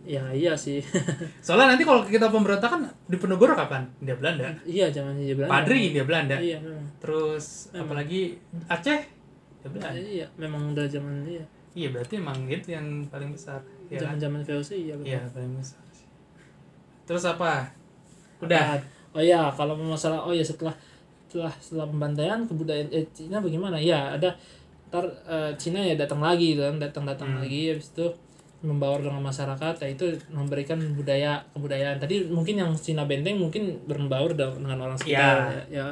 [0.00, 0.84] ya iya sih.
[1.44, 3.88] Soalnya nanti kalau kita pemberontakan di Penegoro kapan?
[4.04, 4.52] India Belanda.
[4.68, 5.52] Iya zaman Hindia Belanda.
[5.56, 6.36] Padri India Belanda.
[6.36, 6.86] Iya memang.
[7.00, 7.80] Terus Memang.
[7.88, 8.22] apalagi
[8.68, 9.00] Aceh?
[9.64, 9.96] India Belanda.
[9.96, 11.44] Iya memang udah zaman iya.
[11.70, 15.10] Iya berarti emang itu yang paling besar ya zaman zaman VOC iya betul.
[15.10, 16.06] Iya, paling besar sih.
[17.06, 17.70] Terus apa?
[18.42, 18.78] Udah.
[19.10, 20.74] Oh iya kalau masalah oh ya setelah
[21.26, 24.30] setelah setelah pembantaian kebudayaan eh, Cina bagaimana ya ada
[24.90, 27.40] ntar eh, Cina ya datang lagi gitu kan datang datang Hmm.
[27.42, 28.06] lagi habis itu
[28.60, 34.36] membaur dengan masyarakat ya itu memberikan budaya kebudayaan tadi mungkin yang Cina benteng mungkin berbaur
[34.36, 35.84] dengan orang sekitar ya, ya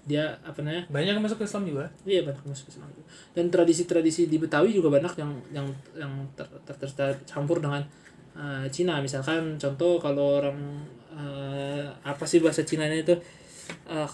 [0.00, 1.84] dia apa namanya Banyak yang masuk ke Islam juga.
[2.04, 3.04] iya banyak masuk Islam juga.
[3.32, 7.80] dan tradisi-tradisi di Betawi juga banyak yang yang yang ter, ter, ter- tercampur dengan
[8.34, 10.58] eh, Cina misalkan contoh kalau orang
[11.12, 13.14] eh, apa sih bahasa Cina itu
[13.86, 14.08] eh,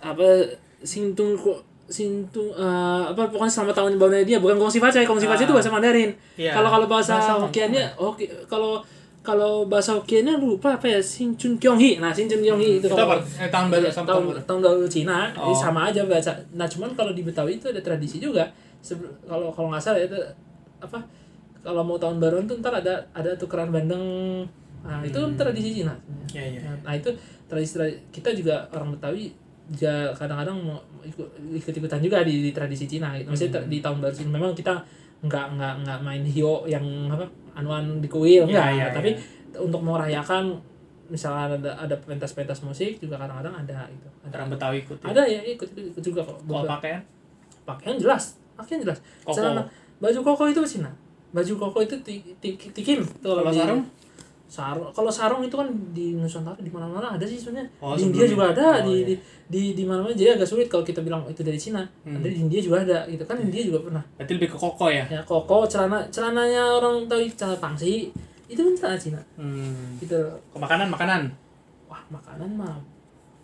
[0.00, 0.26] apa
[0.80, 1.36] Sintung
[1.84, 5.58] Sintung eh, apa pokoknya selamat tahun barunya dia bukan Kongsi Facai Kongsi Facai itu Ah.
[5.58, 6.52] bahasa Mandarin Iya.
[6.52, 8.80] kalau kalau bahasa Bahasa Hokkiannya oke kalau
[9.20, 12.80] kalau bahasa Hokkiannya lupa apa ya Sin Chun Kyong Hi nah Sin Chun Kyong Hi
[12.80, 13.20] itu Itu kalau-?
[13.36, 14.40] Eh, tahun baru sama tahun, tahun baru.
[14.42, 15.44] tahun baru Cina Oh.
[15.44, 18.48] ini sama aja baca nah cuman kalau di Betawi itu ada tradisi juga
[19.22, 20.16] kalau kalau nggak salah itu
[20.80, 20.98] apa
[21.60, 24.02] kalau mau tahun baruan tuh ntar ada ada tukeran bandeng
[24.82, 25.34] nah itu Hmm.
[25.34, 25.94] tradisi Cina
[26.28, 26.60] Iya, iya.
[26.78, 27.08] nah itu
[27.44, 29.30] tradisi, tradisi kita juga orang Betawi
[29.68, 31.22] juga kadang-kadang mau ikut
[31.52, 33.68] ikut ikutan juga di, di tradisi Cina gitu maksudnya Hmm.
[33.68, 34.74] di tahun baru Cina memang kita
[35.22, 37.22] nggak nggak nggak main hio yang apa
[37.54, 39.22] anuan di kuil enggak iya, tapi iya.
[39.56, 40.58] untuk merayakan
[41.06, 44.98] misalnya ada ada pentas-pentas musik juga kadang-kadang ada gitu ada Orang Betawi ikut.
[44.98, 45.06] ya.
[45.08, 47.00] ada ya ikut ikut juga kok Kalau pakaian?
[47.62, 49.36] pakaian jelas pakaian jelas Koko.
[49.36, 49.62] celana
[49.98, 50.90] baju koko itu Cina
[51.30, 53.82] baju koko itu ti- ti- tikim Tuh Kalau sarung?
[54.52, 58.28] Sarung kalau sarung itu kan di Nusantara di mana-mana ada sih sebenarnya Oh, di India
[58.28, 59.04] juga ada Oh, di, iya.
[59.08, 59.14] di
[59.48, 62.20] di di mana-mana jadi agak sulit kalau kita bilang itu dari Cina Hmm.
[62.20, 65.08] ada di India juga ada gitu kan India juga pernah Berarti lebih ke koko ya?
[65.08, 68.12] ya koko celana celananya orang tahu celana pangsi
[68.44, 69.96] itu kan celana Cina Hmm.
[69.96, 71.22] gitu Ke makanan, makanan.
[71.86, 72.76] wah makanan mah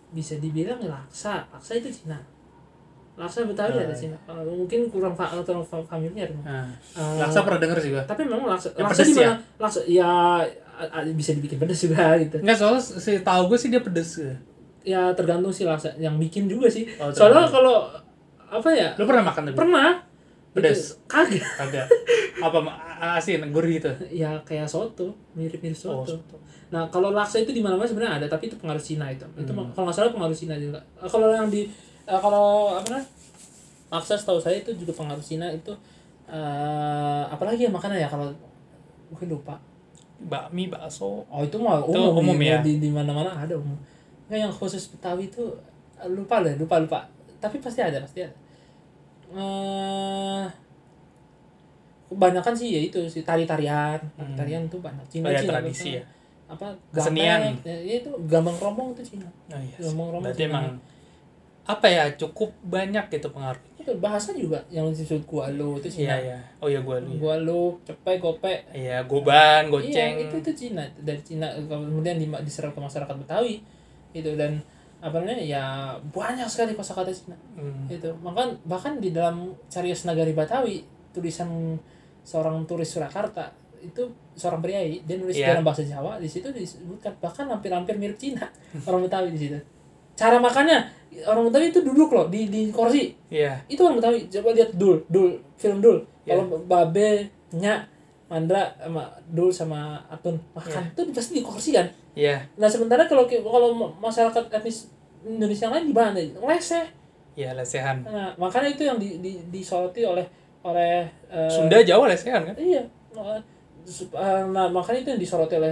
[0.09, 2.21] bisa dibilang laksa laksa itu Cina
[3.15, 6.65] laksa Betawi Ah, ada Cina kalau mungkin kurang fa atau fa- familiar Eh,
[7.17, 8.01] laksa pernah denger juga.
[8.05, 9.33] tapi memang laksa Yang laksa di mana ya?
[9.57, 10.11] laksa ya
[11.11, 14.09] bisa dibikin pedas juga gitu Enggak, soalnya si tahu gue sih dia pedes.
[14.17, 14.33] ya.
[14.81, 17.91] ya tergantung sih laksa yang bikin juga sih Oh, soalnya kalau
[18.47, 19.55] apa ya Lu pernah makan tapi?
[19.55, 19.89] pernah
[20.49, 20.97] Pedas.
[21.05, 21.85] kagak Kagak.
[22.41, 22.57] Apa
[23.13, 23.91] asin, gurih gitu.
[24.09, 26.35] ya kayak soto mirip-mirip Oh, soto soto.
[26.69, 29.69] nah kalau laksa itu di mana-mana sebenarnya ada tapi itu pengaruh Cina itu itu Hmm.
[29.69, 31.67] kalau nggak salah pengaruh Cina juga Eh, kalau yang di
[32.03, 33.05] eh, kalau apa namanya
[33.89, 35.69] laksa setahu saya itu juga pengaruh Cina itu
[36.29, 38.29] eh apalagi ya makanan ya kalau
[39.09, 39.57] gue lupa
[40.19, 41.23] Bakmi, bakso.
[41.23, 42.59] oh itu mah Itu umum, umum di, ya?
[42.59, 43.75] di di mana-mana ada umum
[44.27, 45.41] nggak yang khusus Betawi itu
[45.95, 46.99] eh, lupa deh lupa lupa
[47.37, 48.35] tapi pasti ada pasti ada
[49.31, 50.43] eh
[52.09, 54.33] kebanyakan sih ya itu sih tari-tarian Hmm.
[54.33, 56.03] tarian tuh banyak Cina Oh ya, Cina tradisi ya.
[56.49, 57.53] apa Kesenian.
[57.61, 59.77] ya, ya itu gambang kromong itu Cina Oh iya.
[59.79, 60.51] Ngomong ngomong Berarti Cina.
[60.51, 60.65] emang
[61.63, 63.68] apa ya cukup banyak gitu pengaruhnya.
[63.79, 66.37] Itu bahasa juga yang disebut gualo itu Iya Cina iya.
[66.59, 67.15] Oh iya gua lihat.
[67.15, 70.13] gualo cepet gope Iya, goban, goceng.
[70.13, 73.63] Iya, itu itu Cina dari Cina kemudian di, diserap ke masyarakat Betawi
[74.11, 74.59] itu dan
[74.99, 75.63] apa namanya ya
[76.05, 77.87] banyak sekali kosakata Cina Hmm.
[77.87, 81.79] itu bahkan bahkan di dalam Carias Nagari Batawi tulisan
[82.21, 83.47] seorang turis Surakarta
[83.79, 84.03] itu
[84.33, 85.55] seorang priai dia nulis Iya.
[85.55, 88.43] dalam bahasa Jawa di situ disebutkan bahkan hampir-hampir mirip Cina
[88.87, 89.55] orang Betawi di situ
[90.19, 90.83] cara makannya
[91.21, 93.55] orang Betawi itu duduk loh di di kursi Iya.
[93.65, 96.35] itu orang Betawi coba lihat dul dul film dul Iya.
[96.35, 97.79] kalau babe nyak
[98.27, 100.91] mandra sama dul sama atun makan Iya.
[100.93, 102.43] itu pasti di kursi kan Iya.
[102.55, 106.85] nah sementara kalau kalau ma- masyarakat etnis Indonesia yang lain di mana leseh
[107.33, 108.03] Iya, lesehan.
[108.03, 110.27] nah makanya itu yang di, di disoroti oleh
[110.59, 112.55] oleh eh, Sunda Jawa lesehan kan?
[112.55, 112.83] iya
[113.85, 115.71] sup- eh, nah makanya itu yang disoroti oleh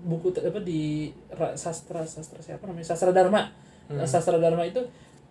[0.00, 3.48] buku apa di ra- sastra sastra siapa namanya sastra dharma
[3.90, 4.06] Hmm.
[4.06, 4.78] sastra dharma itu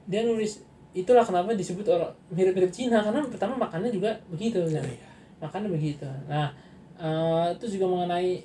[0.03, 0.60] dia nulis
[0.91, 5.07] itulah kenapa disebut orang mirip-mirip Cina karena pertama makannya juga begitu kan Iya.
[5.39, 6.51] makannya begitu nah
[6.95, 8.43] eh, itu juga mengenai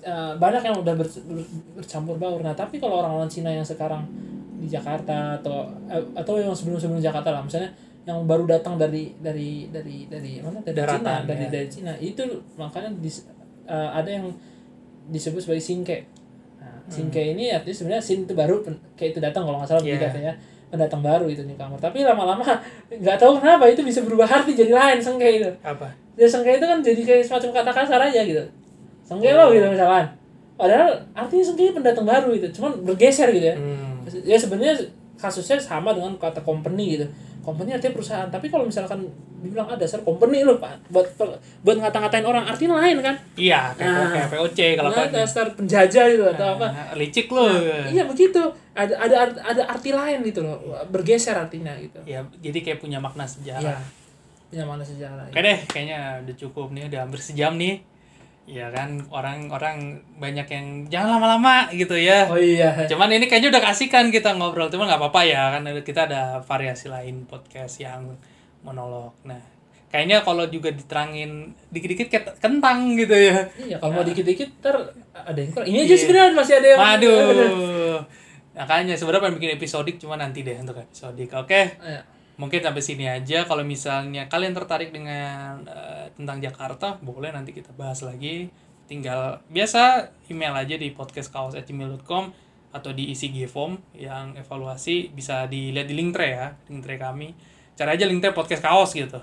[0.00, 4.08] eh, banyak yang udah ber- ber- bercampur baur nah tapi kalau orang-orang Cina yang sekarang
[4.56, 7.68] di Jakarta atau eh, atau yang sebelum-sebelum Jakarta lah misalnya
[8.06, 11.50] yang baru datang dari dari dari dari mana dari Daratan, Cina dari ya.
[11.50, 12.22] dari Cina itu
[12.54, 13.26] makanya dis-
[13.66, 14.30] eh, ada yang
[15.06, 16.06] disebut sebagai singke
[16.86, 18.62] singke ini artinya sebenarnya sin itu baru
[18.94, 19.98] kayak itu datang kalau nggak salah Yeah.
[19.98, 20.34] begitu ya
[20.66, 22.42] pendatang baru itu newcomer tapi lama-lama
[23.02, 25.50] nggak tahu kenapa itu bisa berubah arti jadi lain sengke itu.
[25.62, 25.86] Apa?
[26.16, 28.42] ya sengke itu kan jadi kayak semacam kata kasar aja gitu.
[29.06, 30.08] Sengke lo gitu misalkan.
[30.56, 33.56] Padahal artinya sengke pendatang baru gitu cuman bergeser gitu ya.
[33.56, 34.02] Hmm.
[34.26, 34.74] ya sebenarnya
[35.16, 37.06] kasusnya sama dengan kata company gitu
[37.46, 38.26] company artinya perusahaan.
[38.26, 39.06] Tapi kalau misalkan
[39.38, 40.74] dibilang ada dasar company lo pak.
[40.90, 41.06] Buat
[41.62, 43.14] buat ngata-ngatain orang artinya lain kan?
[43.38, 44.10] Iya, kayak, Nah.
[44.10, 46.66] kayak POC kalau nah, dasar penjajah gitu atau apa.
[46.74, 47.46] Nah, licik lo.
[47.86, 48.42] iya begitu.
[48.74, 50.58] Ada ada ada arti lain gitu loh.
[50.90, 52.02] Bergeser artinya gitu.
[52.02, 53.80] Ya, jadi kayak punya makna ya sejarah.
[54.46, 57.82] punya mana sejarah Oke deh, kayaknya udah cukup nih, udah hampir sejam nih.
[58.46, 62.30] Ya kan, orang-orang banyak yang jangan lama-lama gitu ya.
[62.30, 66.06] oh iya Cuman ini kayaknya udah kasihkan kita ngobrol, cuman nggak apa-apa ya, kan kita
[66.06, 68.14] ada variasi lain podcast yang
[68.62, 69.18] monolog.
[69.22, 69.42] Nah,
[69.86, 73.50] kayaknya kalau juga diterangin dikit-dikit kayak kentang gitu ya.
[73.56, 74.74] iya kalau mau dikit-dikit ter
[75.12, 75.98] ada yang kurang ini aja Iya.
[75.98, 77.98] sebenarnya masih ada yang Waduh.
[78.56, 81.34] Makanya sebenarnya pengen bikin episodik cuma nanti deh untuk episodik.
[81.34, 81.76] Oke.
[81.76, 82.02] Iya.
[82.36, 83.48] Mungkin sampai sini aja.
[83.48, 88.52] Kalau misalnya kalian tertarik dengan eh, tentang Jakarta, boleh nanti kita bahas lagi.
[88.86, 92.24] Tinggal biasa email aja di podcastkaos@gmail.com
[92.76, 97.32] atau di isi form yang evaluasi bisa dilihat di link tray ya, link tray kami.
[97.72, 99.18] Cari aja tray podcast kaos gitu.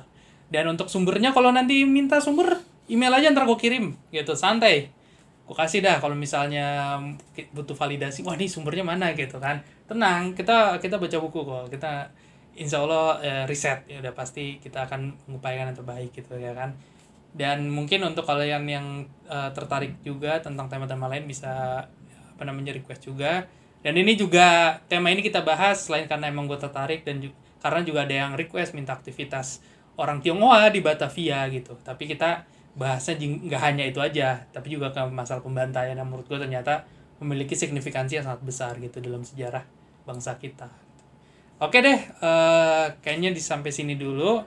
[0.50, 4.90] Dan untuk sumbernya kalau nanti minta sumber, email aja ntar gue kirim gitu, santai.
[5.46, 6.98] Gue kasih dah kalau misalnya
[7.54, 9.62] butuh validasi, wah ini sumbernya mana gitu kan.
[9.86, 11.66] Tenang, kita kita baca buku kok.
[11.74, 12.10] Kita
[12.58, 16.76] insya Allah eh, riset ya udah pasti kita akan mengupayakan yang terbaik gitu ya kan?
[17.34, 18.88] Dan mungkin untuk kalian yang
[19.28, 21.86] eh, tertarik juga tentang tema-tema lain bisa
[22.34, 23.46] apa namanya request juga.
[23.84, 27.84] Dan ini juga tema ini kita bahas selain karena emang gue tertarik dan ju- karena
[27.84, 29.60] juga ada yang request minta aktivitas
[30.00, 31.76] orang Tionghoa di Batavia gitu.
[31.84, 35.98] Tapi kita bahasnya nggak hanya itu aja tapi juga ke masalah pembantaian.
[35.98, 36.86] Yang menurut gue ternyata
[37.22, 39.64] memiliki signifikansi yang sangat besar gitu dalam sejarah
[40.04, 40.83] bangsa kita
[41.64, 44.44] Oke deh, eh, kayaknya di sampai sini dulu.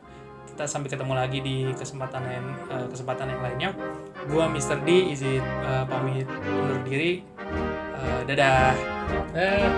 [0.52, 3.70] Kita sampai ketemu lagi di kesempatan yang eh, kesempatan yang lainnya.
[4.28, 4.84] Gua Mr.
[4.84, 7.24] D izin eh, pamit undur diri.
[7.96, 8.76] Eh, dadah.
[9.32, 9.68] Eh,